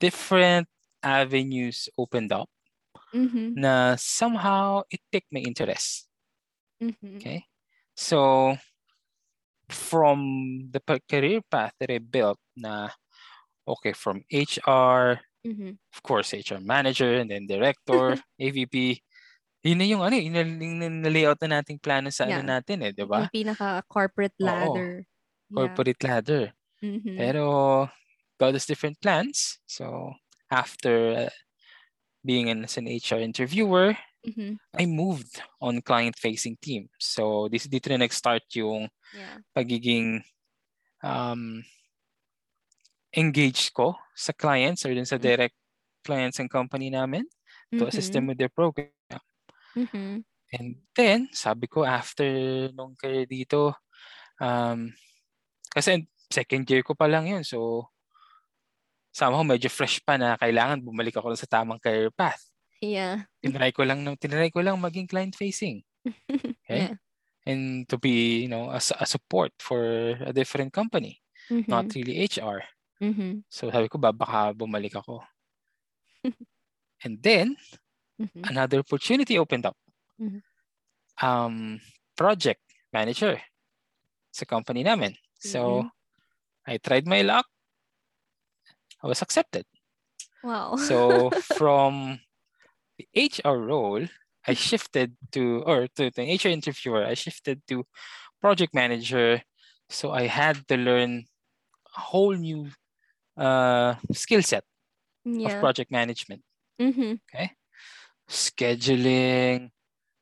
[0.00, 0.68] different
[1.02, 2.48] avenues opened up
[3.14, 3.56] Mhm.
[3.56, 6.08] na somehow it piqued my interest.
[6.80, 7.16] Mhm.
[7.16, 7.46] Okay.
[7.96, 8.56] So
[9.70, 10.18] from
[10.72, 12.90] the career path that I built na
[13.68, 15.78] okay from HR, Mhm.
[15.94, 19.00] of course HR manager and then director, AVP.
[19.64, 22.46] Yun na yung ano, yun na yung na-layout na nating plano sa ano Yeah.
[22.46, 23.26] natin eh, 'di ba?
[23.26, 24.42] Yung pinaka-corporate Oo.
[24.42, 25.06] ladder.
[25.50, 25.56] Yeah.
[25.56, 26.52] Corporate ladder.
[26.82, 27.18] Mhm.
[27.18, 27.88] Pero
[28.40, 29.60] God has different plans.
[29.66, 30.14] So
[30.50, 31.32] after uh,
[32.24, 34.56] being an, as an HR interviewer, Mhm.
[34.72, 36.88] I moved on client-facing team.
[36.96, 39.44] So this dito na nag-start yung Yeah.
[39.52, 40.24] pagiging
[41.04, 41.60] um,
[43.12, 45.24] engaged ko sa clients or dun sa Mm.
[45.28, 45.56] direct
[46.00, 47.28] clients ng company namin
[47.74, 48.90] to assist them with their program.
[49.76, 50.24] Mhm.
[50.54, 52.24] And then, sabi ko after
[52.72, 53.74] nung career dito,
[54.38, 54.94] um,
[55.68, 57.42] kasi second year ko pa lang yun.
[57.42, 57.90] So,
[59.10, 62.53] somehow medyo fresh pa na kailangan bumalik ako sa tamang career path.
[62.84, 63.24] Yeah.
[63.44, 65.84] Tinry ko lang, tinry ko lang maging client-facing.
[66.64, 66.92] Okay?
[66.92, 66.94] Yeah.
[67.44, 71.20] And to be, you know, a, a support for a different company,
[71.68, 71.94] not Mhm.
[71.96, 72.64] really HR.
[73.04, 73.44] Mhm.
[73.52, 75.20] So sabi ko ba, baka bumalik ako.
[77.04, 77.56] And then,
[78.18, 78.48] Mhm.
[78.48, 79.76] another opportunity opened up.
[80.20, 80.40] Mhm.
[81.20, 81.80] Um,
[82.16, 83.38] project manager
[84.32, 85.14] sa company namin.
[85.38, 85.90] So, Mhm.
[86.66, 87.46] I tried my luck.
[89.04, 89.68] I was accepted.
[90.42, 90.76] Wow.
[90.76, 91.28] So,
[91.60, 92.20] from
[92.98, 94.06] the HR role,
[94.46, 97.86] I shifted to, or to the HR interviewer, I shifted to
[98.40, 99.42] project manager.
[99.88, 101.24] So, I had to learn
[101.96, 102.68] a whole new
[103.36, 104.64] uh, skill set
[105.26, 106.42] of project management.
[106.80, 107.20] Mhm.
[108.28, 109.70] scheduling,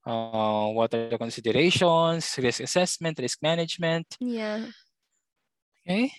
[0.05, 4.67] uh, what are the considerations, risk assessment, risk management, Yeah.
[5.87, 6.13] okay?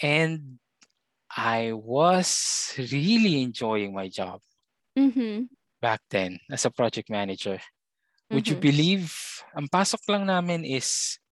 [0.00, 0.58] And
[1.38, 2.26] I was
[2.74, 4.42] really enjoying my job
[4.98, 5.46] Mhm.
[5.78, 7.62] back then as a project manager.
[8.34, 8.66] Would you Mhm.
[8.66, 9.14] believe,
[9.54, 11.22] ang pasok lang namin is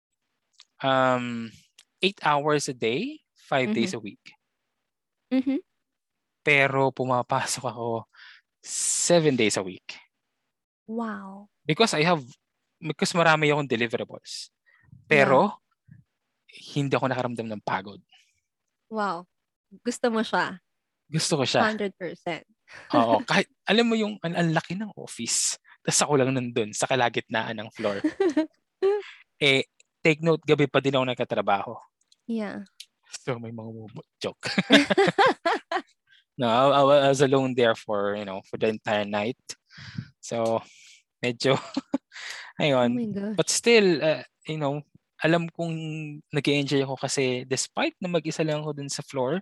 [0.78, 1.50] um,
[1.98, 3.18] eight hours a day,
[3.50, 4.22] five days a week.
[5.32, 5.59] Mhm.
[6.44, 8.07] Pero pumapasok ako
[8.62, 9.98] seven days a week.
[10.86, 11.50] Wow.
[11.66, 12.22] Because I have,
[12.78, 14.54] because marami akong deliverables.
[15.11, 15.59] Pero,
[16.76, 17.98] hindi ako nakaramdam ng pagod.
[18.86, 19.26] Wow.
[19.82, 20.56] Gusto mo siya?
[21.06, 21.62] Gusto ko siya.
[21.70, 21.96] 100%.
[22.94, 23.22] Oo.
[23.28, 25.56] Kahit, alam mo yung, ang, ang laki ng office.
[25.82, 28.02] Tapos ako lang nandun sa kalagitnaan ng floor.
[29.42, 29.66] eh,
[30.02, 31.72] take note, gabi pa din ako nagkatrabaho.
[32.26, 32.66] yeah.
[33.22, 33.70] So, may mga
[34.18, 34.44] joke.
[36.36, 39.40] No, I, I was alone there for, you know, for the entire night.
[40.20, 40.60] So,
[41.24, 42.92] medyo, Oh ayun.
[42.92, 43.36] my gosh.
[43.36, 44.84] But still, uh, you know,
[45.24, 45.76] alam kong
[46.28, 49.40] nag enjoy ako kasi despite na mag-isa lang ako dun sa floor,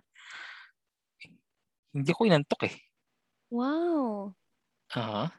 [1.95, 2.75] hindi ko inantok eh.
[3.47, 4.35] Wow.
[4.91, 5.31] Uh-huh.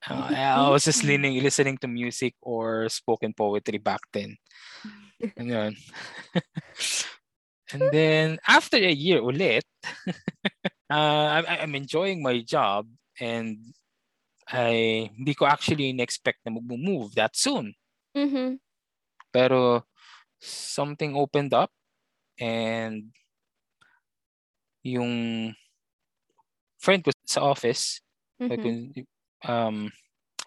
[0.00, 1.40] Uh, I was just creepy.
[1.40, 4.36] listening, to music or spoken poetry back then.
[5.36, 5.76] And
[7.72, 9.68] and then after a year ulit,
[10.88, 12.88] uh, I, I'm enjoying my job
[13.20, 13.60] and
[14.48, 17.76] I hindi ko actually in-expect na mag-move that soon.
[18.16, 18.56] Mm-hmm.
[19.28, 19.84] Pero
[20.40, 21.68] something opened up
[22.40, 23.12] and
[24.82, 25.54] yung
[26.78, 28.00] friend ko sa office
[28.40, 29.04] Mm-hmm.
[29.44, 29.92] um,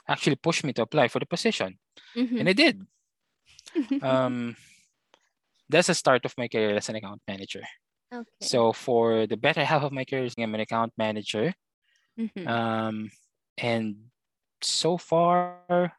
[0.10, 1.78] actually pushed me to apply for the position.
[2.18, 2.38] Mm-hmm.
[2.42, 2.82] And I did.
[4.02, 4.58] Um,
[5.70, 7.62] that's the start of my career as an account manager.
[8.14, 8.30] okay.
[8.42, 11.54] So for the better half of my career, I'm an account manager.
[12.18, 12.46] Mhm.
[12.46, 13.10] Um,
[13.58, 14.10] and
[14.62, 15.94] so far,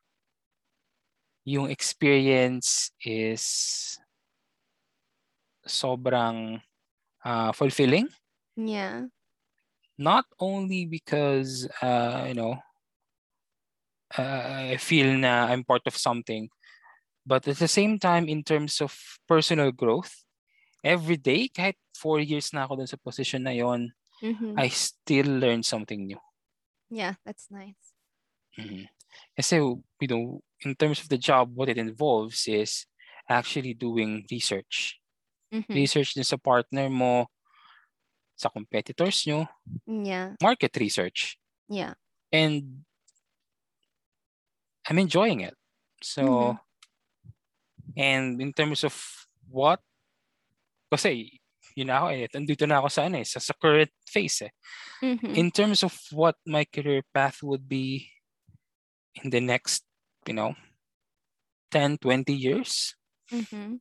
[1.44, 3.98] yung experience is
[5.66, 6.62] sobrang
[7.24, 8.08] uh, fulfilling.
[8.56, 9.06] Yeah.
[9.98, 12.58] Not only because uh, you know
[14.18, 16.48] uh, I feel na I'm part of something,
[17.26, 18.94] but at the same time, in terms of
[19.28, 20.24] personal growth,
[20.84, 23.92] every day, kahit four years na ako dun sa position na yon,
[24.22, 24.58] Mhm.
[24.58, 26.20] I still learn something new.
[26.90, 27.94] Yeah, that's nice.
[28.58, 28.86] Mhm.
[29.36, 32.86] Kasi, you know, in terms of the job, what it involves is
[33.28, 35.00] actually doing research.
[35.50, 35.74] Mhm.
[35.74, 37.26] Research din sa partner mo,
[38.36, 39.46] sa competitors nyo,
[39.86, 40.34] Yeah.
[40.42, 41.38] market research.
[41.68, 41.94] Yeah.
[42.32, 42.84] And
[44.88, 45.54] I'm enjoying it.
[46.02, 46.58] So,
[47.96, 48.92] and in terms of
[49.48, 49.80] what,
[50.92, 51.40] kasi,
[51.74, 54.52] yun ako eh, nandito na ako sa ano eh, sa, sa current phase eh.
[55.02, 55.32] Mhm.
[55.34, 58.10] In terms of what my career path would be
[59.22, 59.86] in the next,
[60.26, 60.52] you know,
[61.70, 62.94] 10, 20 years,
[63.32, 63.80] Mhm.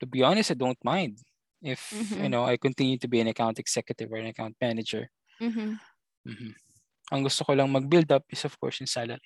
[0.00, 1.18] to be honest, I don't mind
[1.62, 2.30] if, you Mhm.
[2.30, 5.10] know, I continue to be an account executive or an account manager.
[5.40, 5.78] Mhm.
[6.26, 6.54] Mhm.
[7.12, 9.22] Ang gusto ko lang mag-build up is of course yung salary.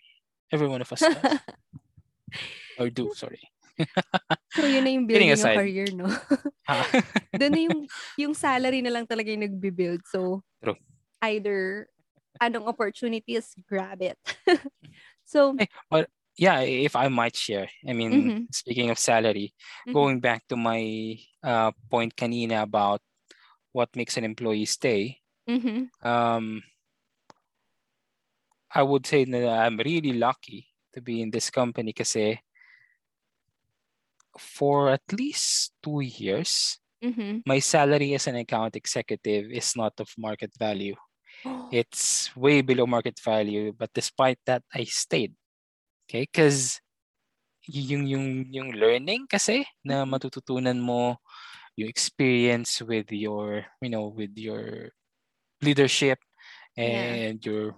[0.52, 1.10] Every one of us does.
[2.78, 3.40] or do, sorry.
[4.56, 6.08] So yun na yung building yung career, no?
[7.36, 7.78] Doon na yung,
[8.16, 10.00] yung salary na lang talaga yung nagbe-build.
[10.08, 10.80] So, True.
[11.20, 11.88] either
[12.40, 14.16] anong opportunities, grab it.
[15.28, 15.52] so,
[15.92, 17.68] Ay, yeah, if I might share.
[17.88, 18.48] I mean, Mhm.
[18.52, 19.54] speaking of salary,
[19.86, 19.92] Mhm.
[19.94, 23.00] going back to my uh, point kanina about
[23.72, 25.90] what makes an employee stay, mhm.
[26.02, 26.62] um,
[28.70, 32.14] I would say that I'm really lucky to be in this company because
[34.38, 37.42] for at least two years, Mhm.
[37.46, 40.96] my salary as an account executive is not of market value.
[41.70, 45.34] It's way below market value, but despite that, I stayed.
[46.06, 46.78] Okay, because
[47.66, 50.10] yung yung yung learning kasi na Mhm.
[50.14, 51.18] matututunan mo
[51.74, 54.94] yung experience with your you know with your
[55.62, 56.22] leadership
[56.78, 57.34] Yeah.
[57.34, 57.74] and your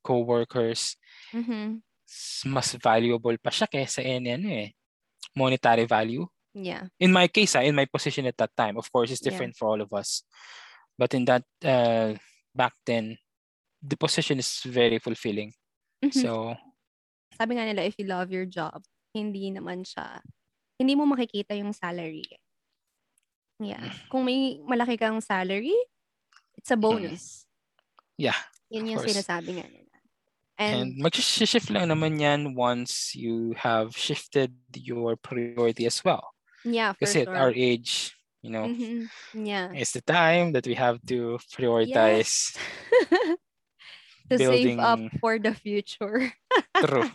[0.00, 0.96] co-workers
[1.34, 1.84] Mhm.
[2.08, 4.72] s- mas valuable pa siya kaysa any ano eh
[5.36, 6.24] monetary value
[6.56, 6.88] Yeah.
[6.96, 9.28] in my case ah, in my position at that time of course it's Yeah.
[9.28, 10.24] different for all of us
[10.96, 12.16] but in that uh,
[12.56, 13.20] back then
[13.84, 15.52] the position is very fulfilling
[16.00, 16.12] Mhm.
[16.16, 16.56] so
[17.38, 18.82] Sabi nga nila, if you love your job,
[19.14, 20.18] hindi naman siya,
[20.76, 22.26] hindi mo makikita yung salary.
[23.58, 23.94] Yeah.
[24.10, 25.74] Kung may malaki kang salary,
[26.54, 27.46] it's a bonus.
[28.18, 28.34] yeah
[28.70, 29.14] Yun yung course.
[29.14, 29.86] sinasabi nga nila.
[30.58, 36.34] And And, mag-shift lang naman yan once you have shifted your priority as well.
[36.66, 37.30] yeah, for Kasi sure.
[37.30, 38.10] at our age,
[38.42, 39.06] you know, Mhm.
[39.38, 39.70] Yeah.
[39.70, 42.58] it's the time that we have to prioritize
[44.30, 46.34] to save up building for the future.
[46.82, 47.06] true.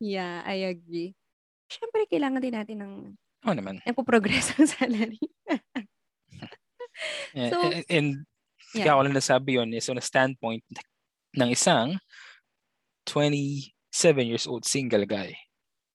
[0.00, 1.12] Yeah, I agree.
[1.70, 2.94] Siyempre, kailangan din natin ng
[3.46, 3.78] Oo naman.
[3.84, 5.20] nagpo-progress ang salary.
[7.32, 8.28] Eh, So, eh, and
[8.76, 8.84] yeah.
[8.84, 10.60] kaya ko lang nasabi yun is on a standpoint
[11.32, 11.96] ng isang
[13.06, 13.72] 27
[14.26, 15.32] years old single guy.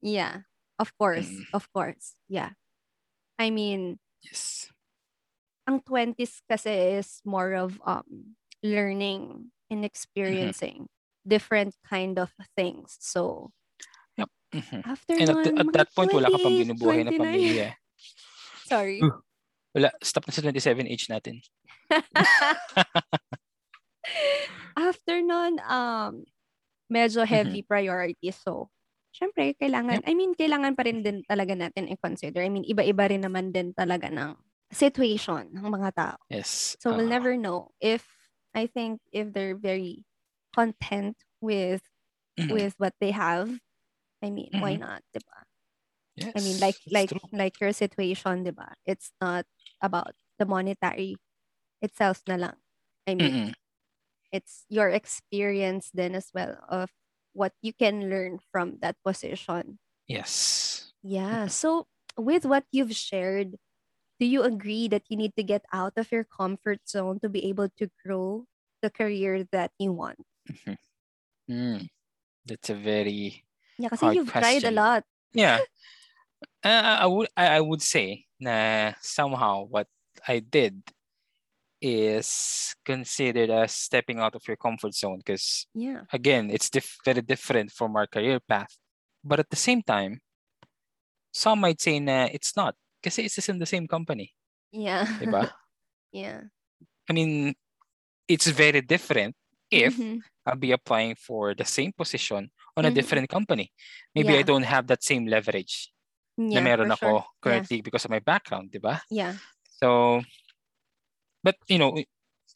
[0.02, 0.50] Yeah.
[0.80, 1.30] Of course.
[1.30, 1.46] Mm.
[1.54, 2.16] Of course.
[2.28, 2.58] Yeah.
[3.38, 4.74] I mean, Yes.
[5.70, 8.34] ang 20s kasi is more of um
[8.66, 10.90] learning and experiencing
[11.22, 12.98] different kind of things.
[12.98, 13.54] So,
[14.56, 14.80] Mhm.
[14.88, 17.20] after And at, nun, at that point, wala ka pang 28, binubuhay na 29.
[17.20, 17.68] pamilya.
[18.72, 19.00] Sorry.
[19.04, 19.20] Uh.
[19.76, 21.44] Wala, stop na sa 27 age natin.
[24.76, 26.24] after nun, um,
[26.88, 28.32] medyo heavy priority.
[28.32, 28.72] So,
[29.12, 32.44] syempre, kailangan, I mean, kailangan pa rin din talaga natin i-consider.
[32.44, 34.36] I mean, iba-iba rin naman din talaga ng
[34.72, 36.18] situation ng mga tao.
[36.30, 36.76] Yes.
[36.80, 38.04] So we'll uh, never know if
[38.56, 40.04] I think if they're very
[40.56, 41.84] content with
[42.40, 43.52] mhm, with what they have.
[44.26, 44.82] I mean, why Mhm.
[44.82, 45.46] not, 'di ba?
[46.16, 46.36] Yes.
[46.36, 47.20] I mean, like like true.
[47.32, 48.76] like your situation, 'di ba?
[48.86, 49.46] It's not
[49.82, 51.20] about the monetary
[51.82, 52.58] itself na lang.
[53.08, 53.54] I mean, Mm-mm.
[54.32, 56.92] it's your experience then as well of
[57.34, 59.80] what you can learn from that position.
[60.08, 60.94] Yes.
[61.04, 61.48] Yeah.
[61.48, 63.58] So with what you've shared,
[64.20, 67.46] do you agree that you need to get out of your comfort zone to be
[67.50, 68.48] able to grow
[68.82, 70.20] the career that you want?
[70.50, 70.78] Mhm.
[71.50, 71.90] Mm.
[72.46, 73.46] That's a very
[73.78, 75.04] Yeah, kasi hard you've tried a lot.
[75.34, 75.60] Yeah.
[76.64, 79.88] Uh, I would I, would say na somehow what
[80.28, 80.82] I did
[81.82, 86.08] is considered as stepping out of your comfort zone because Yeah.
[86.12, 88.74] again it's dif- very different from our career path
[89.24, 90.22] but at the same time
[91.32, 94.34] some might say na it's not because it's just in the same company
[94.72, 95.06] Yeah.
[95.20, 95.52] diba?
[96.12, 96.48] yeah.
[97.10, 97.54] I mean
[98.28, 99.36] it's very different
[99.70, 100.22] if Mhm.
[100.46, 102.96] I'll be applying for the same position on a Mhm.
[102.96, 103.72] different company
[104.14, 105.92] maybe I don't have that same leverage
[106.36, 107.64] na Yeah, meron ako sure.
[107.64, 107.82] Yeah.
[107.82, 109.00] because of my background diba?
[109.10, 109.40] Yeah.
[109.80, 110.22] So,
[111.44, 111.96] but you know,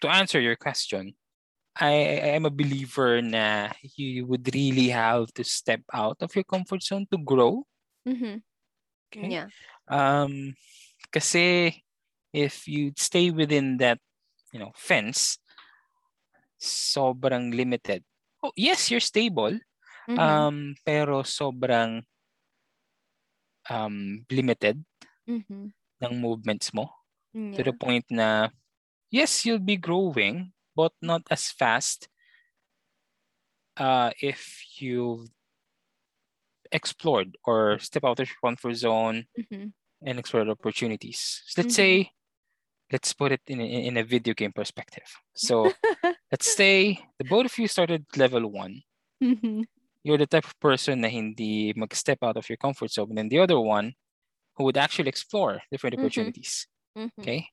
[0.02, 1.16] to answer your question,
[1.80, 6.44] I I am a believer na you would really have to step out of your
[6.44, 7.64] comfort zone to grow.
[8.08, 8.44] Mm-hmm.
[9.08, 9.28] Okay.
[9.32, 9.48] Yeah.
[9.88, 10.56] Um,
[11.12, 11.80] kasi
[12.36, 14.00] if you stay within that,
[14.52, 15.40] you know, fence,
[16.60, 18.04] sobrang limited.
[18.44, 19.60] Oh, yes, you're stable.
[20.10, 20.18] Mhm.
[20.18, 22.02] Um, pero sobrang
[23.70, 24.82] um limited
[25.28, 25.70] Mhm.
[26.02, 26.90] ng movements mo.
[27.54, 28.50] to the point na
[29.14, 32.10] yes you'll be growing but not as fast
[33.78, 35.30] uh, if you've
[36.72, 39.74] explored or step out of your comfort zone Mhm.
[40.06, 41.82] and explore opportunities so let's Mhm.
[41.82, 41.92] say
[42.92, 45.72] let's put it in a, in a video game perspective so
[46.32, 48.82] let's say the both of you started level one
[49.22, 49.66] Mhm.
[50.10, 53.30] You're the type of person na hindi mag-step out of your comfort zone and then
[53.30, 53.94] the other one
[54.58, 56.02] who would actually explore different Mhm.
[56.02, 56.66] opportunities
[56.98, 57.14] Mhm.
[57.22, 57.46] Okay.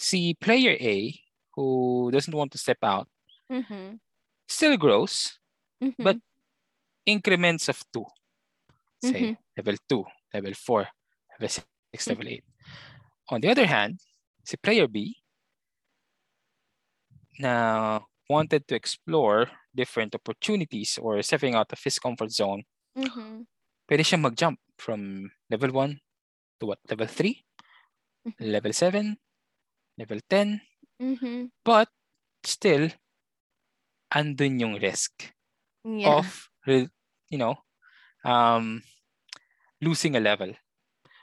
[0.00, 1.12] See player A
[1.52, 3.06] who doesn't want to step out
[3.52, 4.00] Mhm.
[4.48, 5.36] still grows
[5.84, 6.00] Mhm.
[6.00, 6.24] But-
[7.04, 8.08] increments of two.
[9.04, 9.36] Say Mhm.
[9.60, 10.88] level two, level four,
[11.36, 12.08] level six, Mm.
[12.16, 12.44] level eight.
[13.28, 14.00] On the other hand,
[14.40, 15.20] si player B
[17.38, 22.64] now wanted to explore different opportunities or stepping out of his comfort zone,
[22.96, 23.46] Mhm.
[23.88, 26.00] pwede siya mag-jump from level 1
[26.60, 26.80] to what?
[26.90, 27.34] Level 3,
[28.24, 28.54] Mhm.
[28.54, 29.16] level 7,
[29.98, 30.60] level 10,
[31.00, 31.50] Mhm.
[31.64, 31.88] but
[32.44, 32.90] still
[34.12, 35.32] andun yung risk
[35.84, 36.32] Yeah.
[36.32, 36.50] of
[37.30, 37.56] you know
[38.24, 38.82] um
[39.80, 40.54] losing a level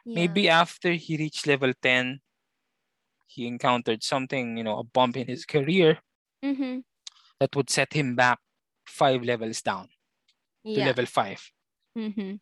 [0.06, 0.41] Yeah.
[0.41, 2.22] maybe after he reached level 10
[3.28, 6.02] he encountered something you know a bump in his career
[6.43, 6.84] Mhm.
[7.42, 8.38] That would set him back
[8.86, 9.89] five levels down
[10.78, 11.42] to level 5
[11.98, 12.39] Mhm.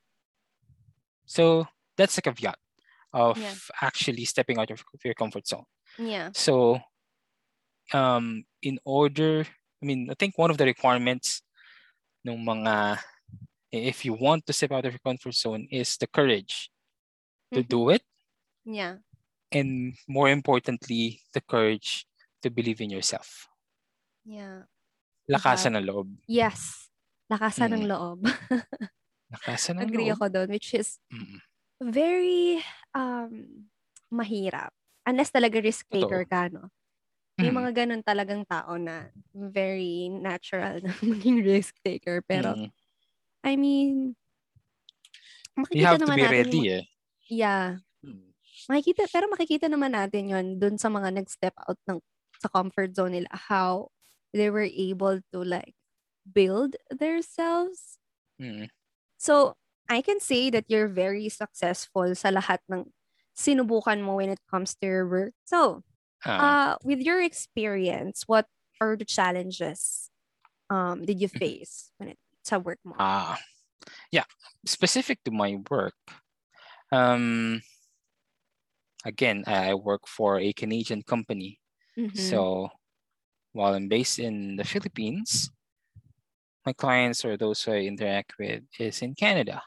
[1.26, 1.66] so
[1.97, 2.58] that's a caveat
[3.14, 3.56] of Yeah.
[3.82, 5.66] actually stepping out of your comfort zone
[5.97, 6.32] Yeah.
[6.36, 6.82] so
[7.93, 9.45] um in order
[9.82, 11.41] i mean i think one of the requirements
[12.28, 13.00] ng mga
[13.72, 16.70] if you want to step out of your comfort zone is the courage
[17.54, 17.70] to Mhm.
[17.70, 18.04] do it
[18.66, 19.02] Yeah.
[19.52, 22.06] and more importantly the courage
[22.43, 23.47] to believe in yourself
[24.26, 24.66] Yeah.
[25.32, 26.89] Lakasan ng loob Yes.
[27.32, 27.89] Lakasan ng Mm.
[27.89, 28.25] loob.
[29.32, 31.41] lakasan ng Agree loob ako doon, which is Mm.
[31.82, 32.61] very
[32.95, 33.67] um
[34.13, 34.71] mahirap.
[35.07, 36.30] Unless talaga risk taker Totoo.
[36.30, 36.69] ka, no?
[37.41, 37.55] May Mm.
[37.55, 42.21] mga ganun talagang tao na very natural na maging risk taker.
[42.25, 42.71] Pero, Mm.
[43.45, 44.15] I mean,
[45.71, 46.82] you makikita have to naman be natin ready yung, eh
[47.32, 48.34] yeah, Mm.
[48.69, 51.99] makikita, pero makikita naman natin yon dun sa mga nag-step out ng
[52.39, 53.89] sa comfort zone nila, how
[54.34, 55.75] they were able to like
[56.32, 57.97] build themselves.
[58.39, 58.69] Mm.
[59.17, 59.55] So,
[59.89, 62.93] I can say that you're very successful sa lahat ng
[63.34, 65.34] sinubukan mo when it comes to your work.
[65.45, 65.82] So,
[66.25, 68.47] Ah, uh, with your experience, what
[68.82, 70.09] are the challenges
[70.71, 71.51] um did you Mhm.
[71.51, 72.99] face when it sa work mo?
[72.99, 73.38] ah
[74.11, 74.25] yeah
[74.65, 75.95] specific to my work
[76.91, 77.61] um
[79.05, 81.59] again i work for a canadian company
[81.97, 82.49] Mhm.
[82.49, 82.69] So
[83.54, 85.50] while I'm based in the Philippines,
[86.66, 89.62] my clients or those who I interact with is in Canada.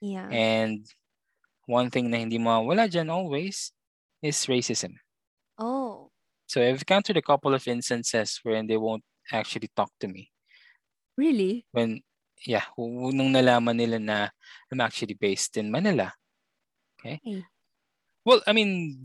[0.00, 0.28] yeah.
[0.30, 0.86] And
[1.66, 3.72] one thing na hindi mawala dyan always
[4.22, 4.96] is racism.
[5.58, 6.10] oh.
[6.48, 10.32] So I've encountered a couple of instances wherein they won't actually talk to me.
[11.12, 11.68] Really?
[11.76, 12.00] When,
[12.40, 14.28] yeah, nung nalaman nila na
[14.72, 16.08] I'm actually based in Manila.
[17.04, 17.44] Ay.
[18.24, 18.96] Well, I mean,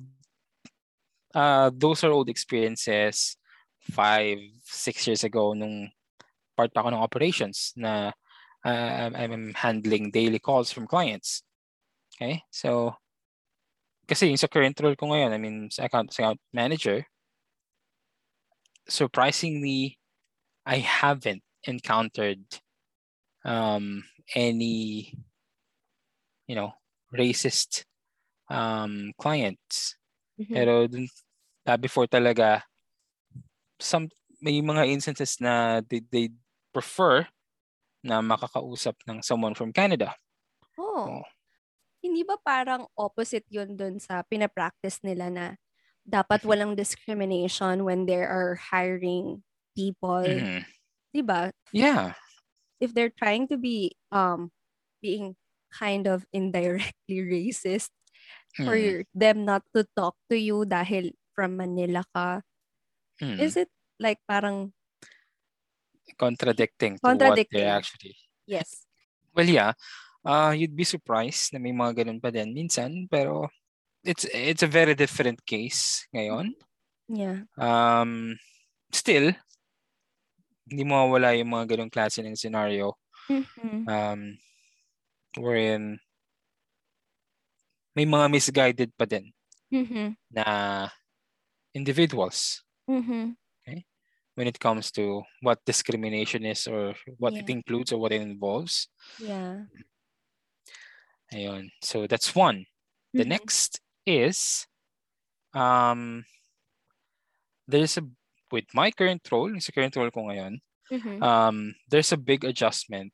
[1.36, 3.36] uh, those are old experiences
[3.92, 5.92] five, six years ago nung
[6.56, 8.14] part pa ako ng operations na
[8.66, 11.44] uh, I'm handling daily calls from clients.
[12.16, 12.42] Okay?
[12.52, 12.96] So,
[14.08, 17.04] kasi yung sa current role ko ngayon, I mean, sa account, sa account manager,
[18.88, 19.98] surprisingly,
[20.66, 22.44] I haven't encountered
[23.44, 24.04] um,
[24.36, 25.14] any,
[26.48, 26.74] you know,
[27.12, 27.84] racist
[28.50, 29.96] um, clients.
[30.40, 30.54] Mhm.
[30.54, 31.08] Pero dun,
[31.80, 32.64] before talaga,
[33.84, 34.08] some,
[34.40, 36.32] may mga instances na they, they
[36.72, 37.28] prefer
[38.04, 40.16] na makakausap ng someone from Canada.
[40.80, 41.20] Oh.
[41.22, 41.26] Oh.
[42.04, 45.46] Hindi ba parang opposite yun dun sa pinapractice nila na
[46.04, 46.50] dapat Mhm.
[46.52, 49.40] walang discrimination when they are hiring
[49.76, 50.68] people, Mhm.
[51.16, 51.52] 'di ba?
[51.72, 52.16] Yeah.
[52.84, 54.52] If they're trying to be um
[55.00, 55.36] being
[55.72, 57.92] kind of indirectly racist
[58.60, 58.84] for Mm.
[58.84, 62.44] your- them not to talk to you dahil from Manila ka,
[63.22, 63.38] Mm.
[63.40, 63.70] is it
[64.02, 64.74] like parang
[66.18, 68.14] Contradicting to what they actually
[68.46, 68.86] yes.
[69.34, 69.74] Well, yeah.
[70.24, 73.50] Uh, you'd be surprised na may mga ganun pa din minsan, pero
[74.06, 76.54] it's it's a very different case ngayon.
[77.10, 77.50] Yeah.
[77.58, 78.38] Um,
[78.94, 79.34] still,
[80.70, 82.96] hindi mo mawala yung mga ganung klase ng scenario
[83.28, 83.84] Mhm.
[83.90, 84.22] um,
[85.40, 86.00] wherein
[87.96, 89.30] may mga misguided pa din
[89.70, 90.16] Mhm.
[90.34, 90.46] na
[91.76, 93.36] individuals Mhm.
[94.36, 97.54] when it comes to what discrimination is or what it Yeah.
[97.54, 98.90] includes or what it involves.
[99.20, 99.66] Yeah.
[101.34, 101.70] Ayun.
[101.82, 102.66] So that's one.
[103.14, 103.30] The Mhm.
[103.30, 104.66] next is
[105.54, 106.26] um
[107.68, 108.04] there's a
[108.52, 110.62] with my current role, sa current role ko ngayon,
[110.92, 111.22] Mhm.
[111.24, 113.14] um there's a big adjustment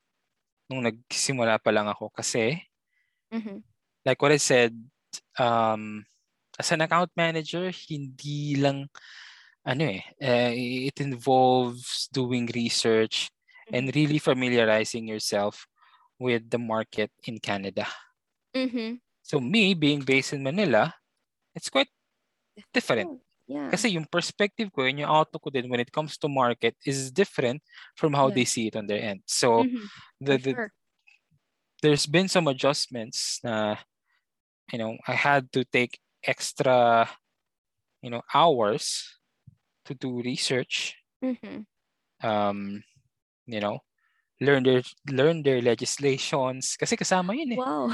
[0.68, 2.60] nung nagsimula pa lang ako kasi
[3.32, 3.62] Mhm.
[4.04, 4.72] like what I said
[5.38, 6.04] um
[6.58, 8.88] as an account manager, hindi lang
[9.66, 10.52] ano eh, uh,
[10.88, 13.30] it involves doing research
[13.72, 15.66] and really familiarizing yourself
[16.18, 17.86] with the market in Canada.
[18.56, 19.00] Mhm.
[19.22, 20.92] So me being based in Manila,
[21.54, 21.88] it's quite
[22.72, 23.08] different.
[23.10, 23.66] Oh, Yeah.
[23.74, 27.10] Kasi yung perspective ko and yung outlook ko din when it comes to market is
[27.10, 27.58] different
[27.98, 28.38] from how Yeah.
[28.38, 29.26] they see it on their end.
[29.26, 29.90] So Mhm.
[30.22, 30.70] the, the, sure.
[31.82, 33.82] there's been some adjustments na
[34.70, 37.10] you know I had to take extra
[38.06, 39.18] you know hours
[39.90, 41.66] to do research Mhm.
[42.22, 42.80] um
[43.44, 43.82] you know
[44.40, 44.80] learn their
[45.10, 47.60] learn their legislations kasi kasama yun eh.
[47.60, 47.92] Wow.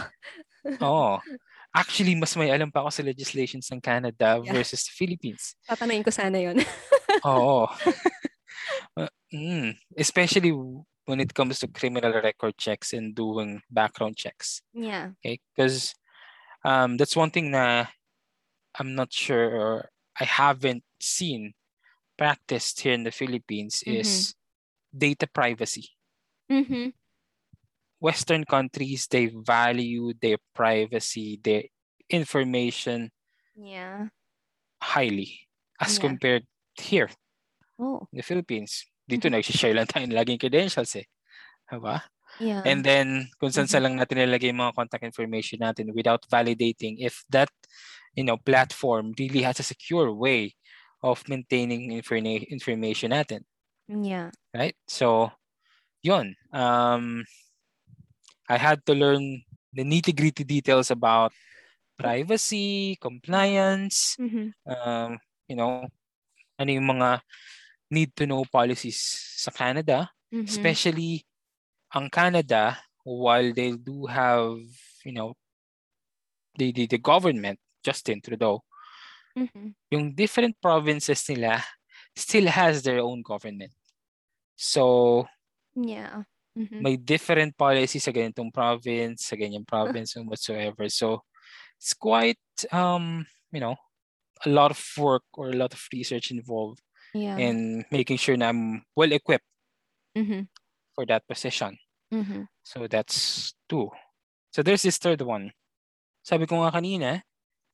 [0.79, 1.19] Oo.
[1.77, 4.55] Actually, mas may alam pa ako sa legislations ng Canada Yeah.
[4.55, 5.59] versus the Philippines.
[5.67, 6.57] Tatanungin ko sana yun.
[7.27, 7.67] Oo.
[8.97, 10.51] Uh, mm, especially
[11.05, 14.61] when it comes to criminal record checks and doing background checks.
[14.73, 15.13] yeah.
[15.21, 15.39] Okay?
[15.55, 15.93] Because
[16.65, 17.87] um, that's one thing na
[18.75, 19.73] I'm not sure or
[20.19, 21.53] I haven't seen
[22.17, 24.27] practiced here in the Philippines Mhm.
[24.27, 24.35] is
[24.97, 25.97] data privacy.
[26.51, 26.93] Mhm.
[28.01, 31.65] Western countries, they value their privacy, their
[32.11, 33.11] information
[33.57, 34.09] Yeah.
[34.83, 35.41] highly
[35.81, 35.99] as Yeah.
[35.99, 36.47] compared
[36.77, 37.09] here
[37.79, 38.09] Oh.
[38.13, 38.87] in the Philippines.
[39.09, 39.33] Dito Mhm.
[39.33, 41.07] nag-share lang tayo ng laging credentials eh.
[41.71, 42.03] Diba?
[42.39, 42.67] Yeah.
[42.67, 43.71] And then kung saan Mhm.
[43.71, 47.51] saan lang natin nilagay mga contact information natin without validating if that
[48.17, 50.55] you know platform really has a secure way
[51.07, 53.47] of maintaining informa- information natin.
[53.87, 54.35] yeah.
[54.51, 54.75] Right?
[54.91, 55.31] So,
[56.03, 56.35] yun.
[56.51, 57.23] Um,
[58.51, 61.31] I had to learn the nitty-gritty details about
[61.95, 64.51] privacy, compliance, Mhm.
[64.67, 65.11] um,
[65.47, 65.87] you know,
[66.59, 67.23] ano yung mga
[67.91, 68.99] need to know policies
[69.39, 70.51] sa Canada, Mhm.
[70.51, 71.23] especially
[71.95, 74.59] ang Canada, while they do have,
[75.07, 75.39] you know,
[76.59, 78.67] the, the, the government, Justin Trudeau,
[79.37, 79.77] Mhm.
[79.93, 81.63] yung different provinces nila
[82.17, 83.73] still has their own government.
[84.57, 85.27] So,
[85.77, 86.25] Yeah.
[86.57, 86.81] Mhm.
[86.83, 90.89] may different policies sa ganitong province, sa ganyang province, and whatsoever.
[90.89, 91.23] So,
[91.79, 92.41] it's quite,
[92.73, 93.77] um, you know,
[94.47, 96.81] a lot of work or a lot of research involved
[97.15, 97.39] Yeah.
[97.39, 99.49] in making sure na I'm well equipped
[100.17, 100.49] Mhm.
[100.95, 101.79] for that position.
[102.13, 102.49] Mhm.
[102.65, 103.91] So that's two.
[104.53, 105.53] So there's this third one.
[106.25, 107.23] Sabi ko nga kanina,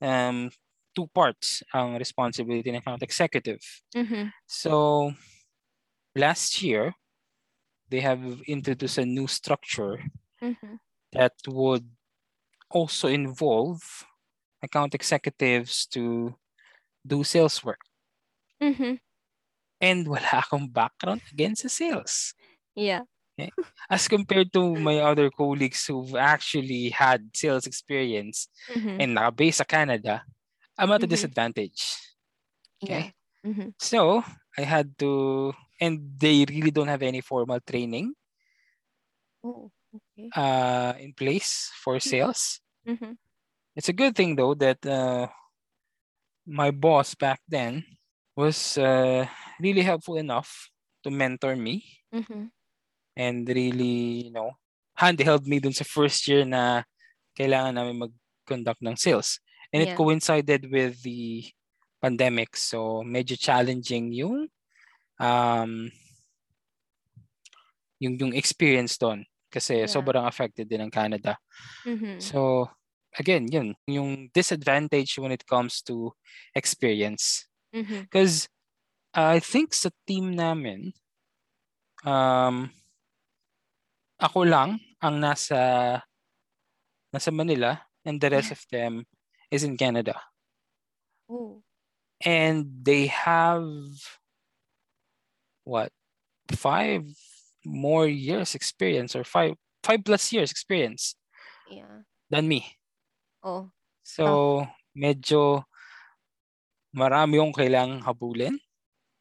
[0.03, 0.51] um,
[0.95, 3.61] two parts ang responsibility ng account executive.
[3.95, 4.33] Mhm.
[4.47, 5.13] So
[6.15, 6.95] last year,
[7.89, 10.01] they have introduced a new structure
[10.41, 10.81] Mhm.
[11.13, 11.89] that would
[12.71, 14.05] also involve
[14.63, 16.35] account executives to
[17.05, 17.81] do sales work.
[18.61, 19.01] Mhm.
[19.83, 22.33] And wala akong background again sa sales.
[22.75, 23.03] Yeah.
[23.91, 28.97] As compared to my other colleagues who've actually had sales experience Mhm.
[29.03, 30.23] and nakabase sa Canada,
[30.79, 31.15] I'm at a Mhm.
[31.15, 31.83] disadvantage.
[32.83, 33.13] Okay.
[33.45, 33.75] Mm-hmm.
[33.79, 34.23] So
[34.59, 38.15] I had to, and they really don't have any formal training
[39.43, 40.31] Oh, okay.
[40.35, 42.61] uh, in place for sales.
[42.87, 43.19] Mm-hmm.
[43.75, 45.27] It's a good thing though that uh,
[46.47, 47.85] my boss back then
[48.37, 49.27] was uh,
[49.61, 50.71] really helpful enough
[51.03, 51.83] to mentor me
[52.15, 52.53] Mm-hmm.
[53.17, 54.55] and really, you know,
[54.95, 56.85] handheld me dun sa first year na
[57.35, 59.42] kailangan namin mag-conduct ng sales.
[59.73, 59.97] And it Yeah.
[59.97, 61.49] coincided with the
[62.03, 62.57] pandemic.
[62.57, 64.53] So medyo challenging yung
[65.17, 65.89] um
[68.03, 69.91] yung yung experience doon kasi Yeah.
[69.91, 71.39] sobrang affected din ng Canada.
[71.87, 72.19] Mm-hmm.
[72.21, 72.69] So
[73.17, 76.13] again, yun yung disadvantage when it comes to
[76.57, 77.47] experience.
[77.73, 78.09] Mm-hmm.
[78.09, 78.49] Because
[79.13, 80.97] I think sa team namin,
[82.05, 82.73] um,
[84.17, 86.01] ako lang ang nasa
[87.13, 87.77] nasa Manila
[88.09, 89.05] and the rest of them
[89.53, 90.17] is in Canada.
[91.29, 91.61] Oh.
[92.25, 93.69] And they have
[95.65, 95.93] what
[96.51, 97.05] five
[97.65, 101.15] more years experience or five five plus years experience
[101.71, 102.03] Yeah.
[102.31, 102.65] than me.
[103.45, 103.71] Oh.
[104.03, 105.65] So medyo
[106.97, 108.57] marami yung kailangang habulin.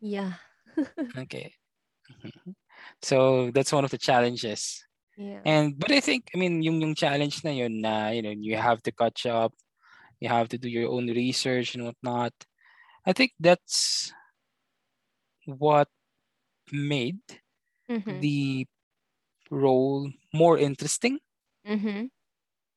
[0.01, 0.39] Yeah.
[1.27, 1.53] Okay.
[2.09, 2.55] Mhm.
[3.01, 4.83] So that's one of the challenges.
[5.17, 5.41] Yeah.
[5.45, 8.57] And but I think I mean yung yung challenge na yun na you know you
[8.57, 9.53] have to catch up,
[10.21, 12.33] you have to do your own research and whatnot.
[13.05, 14.13] I think that's
[15.45, 15.89] what
[16.71, 17.19] made
[17.89, 18.23] Mm-hmm.
[18.23, 18.67] the
[19.51, 21.19] role more interesting
[21.67, 22.07] Mm-hmm.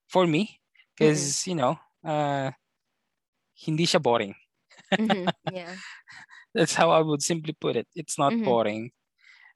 [0.08, 0.60] for me
[0.96, 2.50] because you know uh
[3.64, 4.34] hindi siya boring.
[4.98, 5.30] mm-hmm.
[5.44, 5.76] Yeah.
[6.54, 7.86] That's how I would simply put it.
[7.94, 8.44] It's not Mhm.
[8.44, 8.90] boring.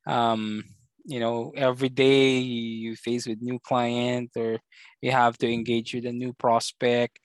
[0.06, 0.64] Um,
[1.04, 4.58] you know, every day you face with new client or
[5.02, 7.18] you have to engage with a new prospect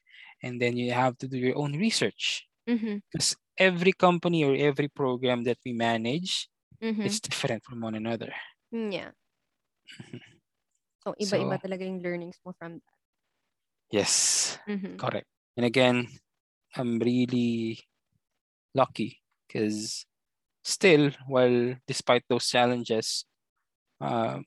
[0.43, 2.45] and then you have to do your own research.
[2.69, 2.99] Mm-hmm.
[3.11, 6.49] Because every company or every program that we manage
[6.83, 7.07] Mm-hmm.
[7.07, 8.27] is different from one another.
[8.67, 9.15] Yeah.
[9.87, 10.19] Mhm.
[10.99, 12.97] So, iba-iba So- talaga yung learnings mo from that.
[13.87, 14.13] Yes,
[14.67, 14.99] Mm-hmm.
[14.99, 15.31] correct.
[15.55, 16.11] And again,
[16.75, 17.79] I'm really
[18.75, 20.03] lucky because
[20.59, 23.23] still, while despite those challenges,
[24.03, 24.43] uh,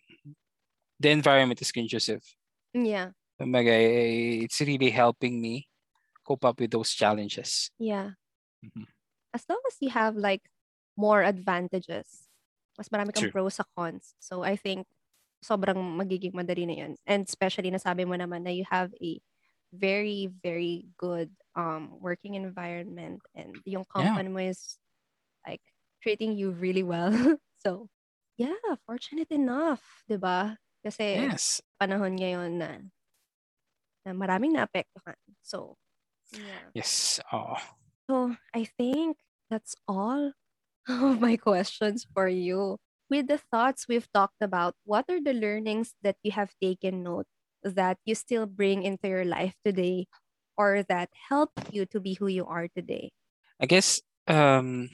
[1.00, 2.20] the environment is conducive.
[2.76, 3.16] Yeah.
[3.40, 5.68] Eh, it's really helping me
[6.26, 7.70] cope up with those challenges.
[7.78, 8.12] Yeah.
[8.62, 8.86] Mhm.
[9.34, 10.42] As long as you have like
[10.96, 12.28] more advantages,
[12.78, 13.32] mas marami kang True.
[13.32, 14.14] pros sa cons.
[14.20, 14.86] So, I think
[15.44, 16.92] sobrang magiging madali na yun.
[17.06, 19.20] And especially nasabi mo naman na you have a
[19.74, 24.78] very, very good um working environment and yung company mo is
[25.46, 25.62] like
[26.02, 27.12] treating you really well.
[27.64, 27.88] so,
[28.38, 30.58] yeah, fortunate enough, 'di ba?
[30.84, 31.60] Kasi Yes.
[31.80, 32.70] panahon ngayon na
[34.04, 35.16] na maraming naapektuhan.
[35.42, 35.76] So,
[36.32, 36.70] yeah.
[36.74, 37.20] Yes.
[37.32, 37.56] Oh,
[38.10, 39.18] So, I think
[39.50, 40.32] that's all
[40.88, 42.78] of my questions for you.
[43.10, 47.26] With the thoughts we've talked about, what are the learnings that you have taken note
[47.62, 50.06] that you still bring into your life today
[50.56, 53.12] or that help you to be who you are today?
[53.60, 54.90] I guess um,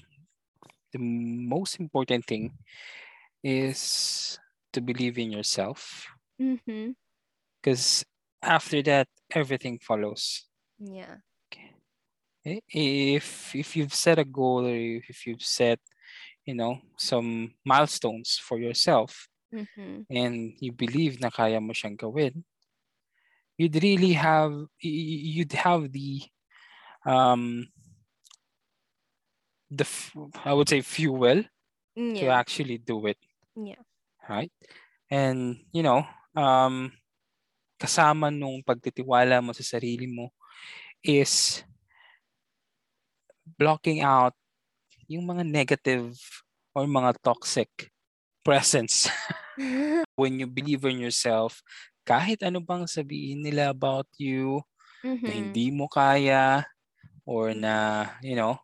[0.93, 2.59] the most important thing
[3.43, 4.39] is
[4.73, 6.07] to believe in yourself
[6.41, 6.93] Mm-hmm.
[7.63, 8.05] because
[8.43, 10.47] after that, everything follows.
[10.83, 11.23] Yeah.
[11.47, 11.71] Okay.
[12.67, 15.79] If if you've set a goal or if you've set,
[16.45, 20.09] you know, some milestones for yourself Mm-hmm.
[20.11, 22.43] and you believe na kaya mo siyang gawin,
[23.61, 24.51] you'd really have
[24.83, 26.25] you'd have the
[27.07, 27.69] um
[29.71, 29.87] the
[30.45, 31.45] I would say fuel
[32.17, 32.35] to Yeah.
[32.35, 33.21] actually do it,
[33.55, 33.81] Yeah.
[34.29, 34.53] right?
[35.13, 36.03] And you know,
[36.35, 36.91] um
[37.79, 40.33] kasama nung pagtitiwala mo sa sarili mo
[41.05, 41.63] is
[43.59, 44.35] blocking out
[45.07, 46.17] yung mga negative
[46.73, 47.69] or mga toxic
[48.43, 49.07] presence
[50.19, 51.61] when you believe in yourself
[52.03, 54.59] kahit ano bang sabihin nila about you
[55.03, 55.31] na mm-hmm.
[55.31, 56.67] hindi mo kaya
[57.23, 58.59] or na you know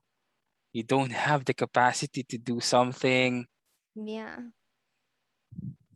[0.74, 3.47] you don't have the capacity to do something
[3.99, 4.55] Yeah.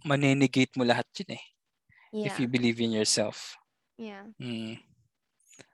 [0.02, 1.44] manenegate mo lahat yun eh
[2.12, 2.26] Yeah.
[2.28, 3.54] if you believe in yourself
[3.98, 4.26] yeah.
[4.38, 4.82] Mm.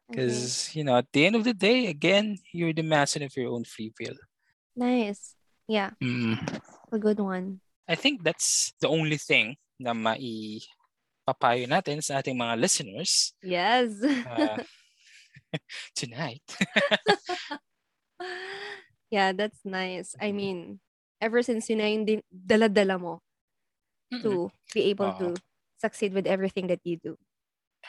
[0.09, 3.53] Because, you know, at the end of the day, again, you're the master of your
[3.53, 4.17] own free will.
[4.75, 5.37] Nice.
[5.69, 5.91] Yeah.
[6.03, 6.41] Mm.
[6.93, 7.61] A good one.
[7.87, 14.01] I think that's the only thing na maipapayo natin sa ating mga listeners Yes.
[14.03, 14.65] uh,
[15.99, 16.43] tonight.
[19.11, 20.17] yeah, that's nice.
[20.21, 20.81] I mean,
[21.21, 23.21] ever since yun na yung din- dala-dala mo
[24.13, 24.23] Mm-mm.
[24.25, 24.31] to
[24.73, 25.19] be able Oo.
[25.21, 25.27] to
[25.77, 27.17] succeed with everything that you do.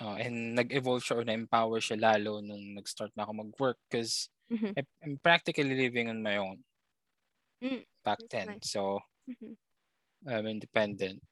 [0.01, 4.75] Uh, and nag-evolve siya or na-empower siya lalo nung nag-start na ako mag-work because Mhm.
[5.03, 6.63] I'm practically living on my own
[7.61, 8.47] Mm, back that's then.
[8.47, 8.59] nice.
[8.61, 9.57] So, Mhm.
[10.27, 11.23] I'm independent.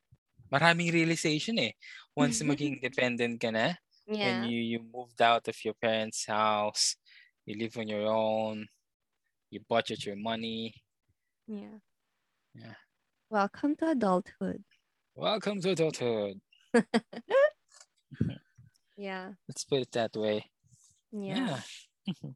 [0.51, 1.73] Maraming realization eh.
[2.15, 3.75] Once maging independent ka na,
[4.21, 4.43] when yeah.
[4.43, 6.97] you, you moved out of your parents' house,
[7.45, 8.67] you live on your own,
[9.51, 10.73] you budget your money.
[11.47, 11.79] Yeah.
[12.53, 12.75] Yeah.
[13.29, 14.65] Welcome to adulthood.
[15.15, 16.39] Welcome to adulthood.
[18.97, 19.37] Yeah.
[19.47, 20.49] Let's put it that way.
[21.13, 21.61] Yeah.
[22.05, 22.13] Yeah.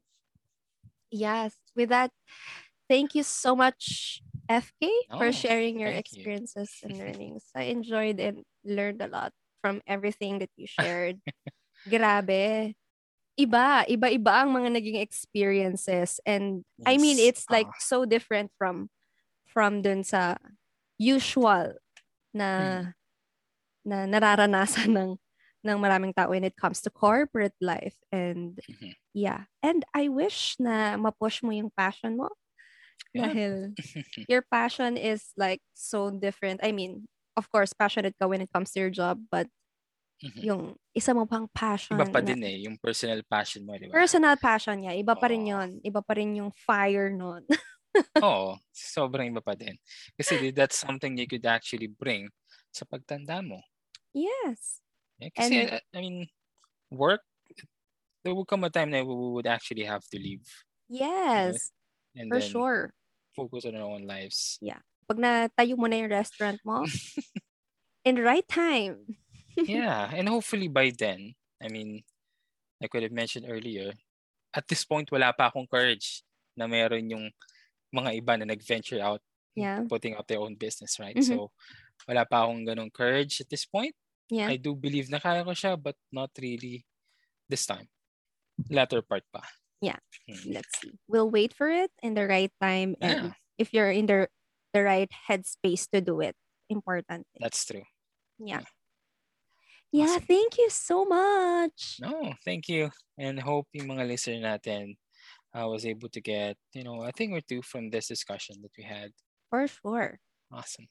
[1.10, 1.52] Yes.
[1.76, 2.10] With that,
[2.88, 6.20] thank you so much, FK, for Oh, sharing your thank you.
[6.24, 7.44] experiences and learnings.
[7.54, 11.20] I enjoyed and learned a lot from everything that you shared.
[11.88, 12.72] Grabe.
[13.36, 17.80] Iba, iba-iba ang mga naging experiences and I mean it's like Ah.
[17.80, 18.88] so different from
[19.48, 20.36] from dun sa
[21.00, 21.76] usual
[22.36, 23.88] na Hmm.
[23.88, 25.10] na nararanasan ng
[25.64, 28.92] ng maraming tao when it comes to corporate life and Mhm.
[29.14, 32.30] yeah and I wish na ma-push mo yung passion mo
[33.14, 33.28] Yeah.
[33.28, 33.52] dahil
[34.30, 37.06] your passion is like so different I mean
[37.36, 39.48] of course passionate ka when it comes to your job but
[40.22, 40.42] Mhm.
[40.44, 40.62] yung
[40.94, 43.94] isa mo pang passion Iba pa na- din eh, yung personal passion mo, di ba?
[43.98, 47.42] personal passion niya iba pa rin yon iba pa rin yung fire nun
[48.22, 49.74] Oo, sobrang iba pa din.
[50.14, 52.30] Kasi that's something you could actually bring
[52.70, 53.58] sa pagtanda mo.
[54.14, 54.81] yes
[55.22, 56.26] Yeah, kasi, And- I, I mean,
[56.90, 57.22] work,
[58.24, 60.46] there will come a time that we would actually have to leave
[60.88, 61.72] yes
[62.14, 62.94] and for sure
[63.34, 64.58] focus on our own lives.
[65.08, 66.86] pag natayo mo na yung restaurant mo
[68.06, 69.18] in the right time
[69.68, 72.00] yeah, and hopefully by then, I mean,
[72.80, 73.92] like what I mentioned earlier,
[74.56, 76.24] at this point, wala pa akong courage
[76.56, 77.28] na meron yung
[77.92, 79.20] mga iba na nag-venture out,
[79.52, 81.12] yeah putting out their own business, right?
[81.12, 81.28] Mhm.
[81.28, 81.52] So,
[82.08, 83.92] wala pa akong ganong courage at this point.
[84.30, 86.84] Yeah I do believe na kaya ko siya, but not really
[87.48, 87.88] this time.
[88.70, 89.42] Latter part pa.
[89.82, 89.98] Yeah.
[90.30, 90.54] Mm.
[90.62, 94.30] let's see we'll wait for it in the right time and if you're in the
[94.70, 96.38] the right headspace to do it
[96.70, 97.82] important That's true.
[98.38, 98.62] yeah
[99.90, 100.06] yeah.
[100.06, 100.30] yeah Awesome.
[100.30, 102.94] thank you so much No, thank you.
[103.18, 104.94] And hope yung mga listener natin
[105.50, 108.70] uh, was able to get, you know, a thing or two from this discussion that
[108.78, 109.10] we had.
[109.50, 110.22] for sure
[110.54, 110.86] Awesome.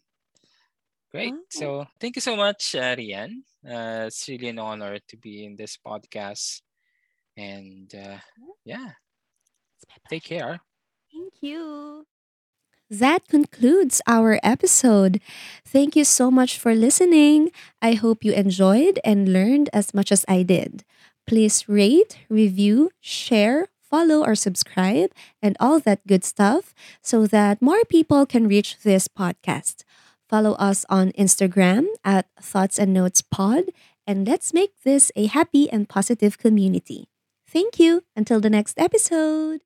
[1.12, 1.36] Great.
[1.36, 1.44] Wow.
[1.50, 3.44] So thank you so much, uh, Rian.
[3.66, 6.62] Uh, it's really an honor to be in this podcast.
[7.38, 8.18] And uh,
[8.66, 8.92] yeah,
[10.10, 10.60] take care.
[11.12, 12.06] thank you
[12.90, 15.20] That concludes our episode.
[15.66, 17.52] Thank you so much for listening.
[17.82, 20.84] I hope you enjoyed and learned as much as I did.
[21.26, 27.84] Please rate, review, share, follow, or subscribe, and all that good stuff so that more
[27.90, 29.84] people can reach this podcast.
[30.32, 33.66] Follow us on Instagram at Thoughts and Notes Pod,
[34.08, 37.10] and let's make this a happy and positive community.
[37.46, 38.06] Thank you.
[38.16, 39.62] Until the next episode.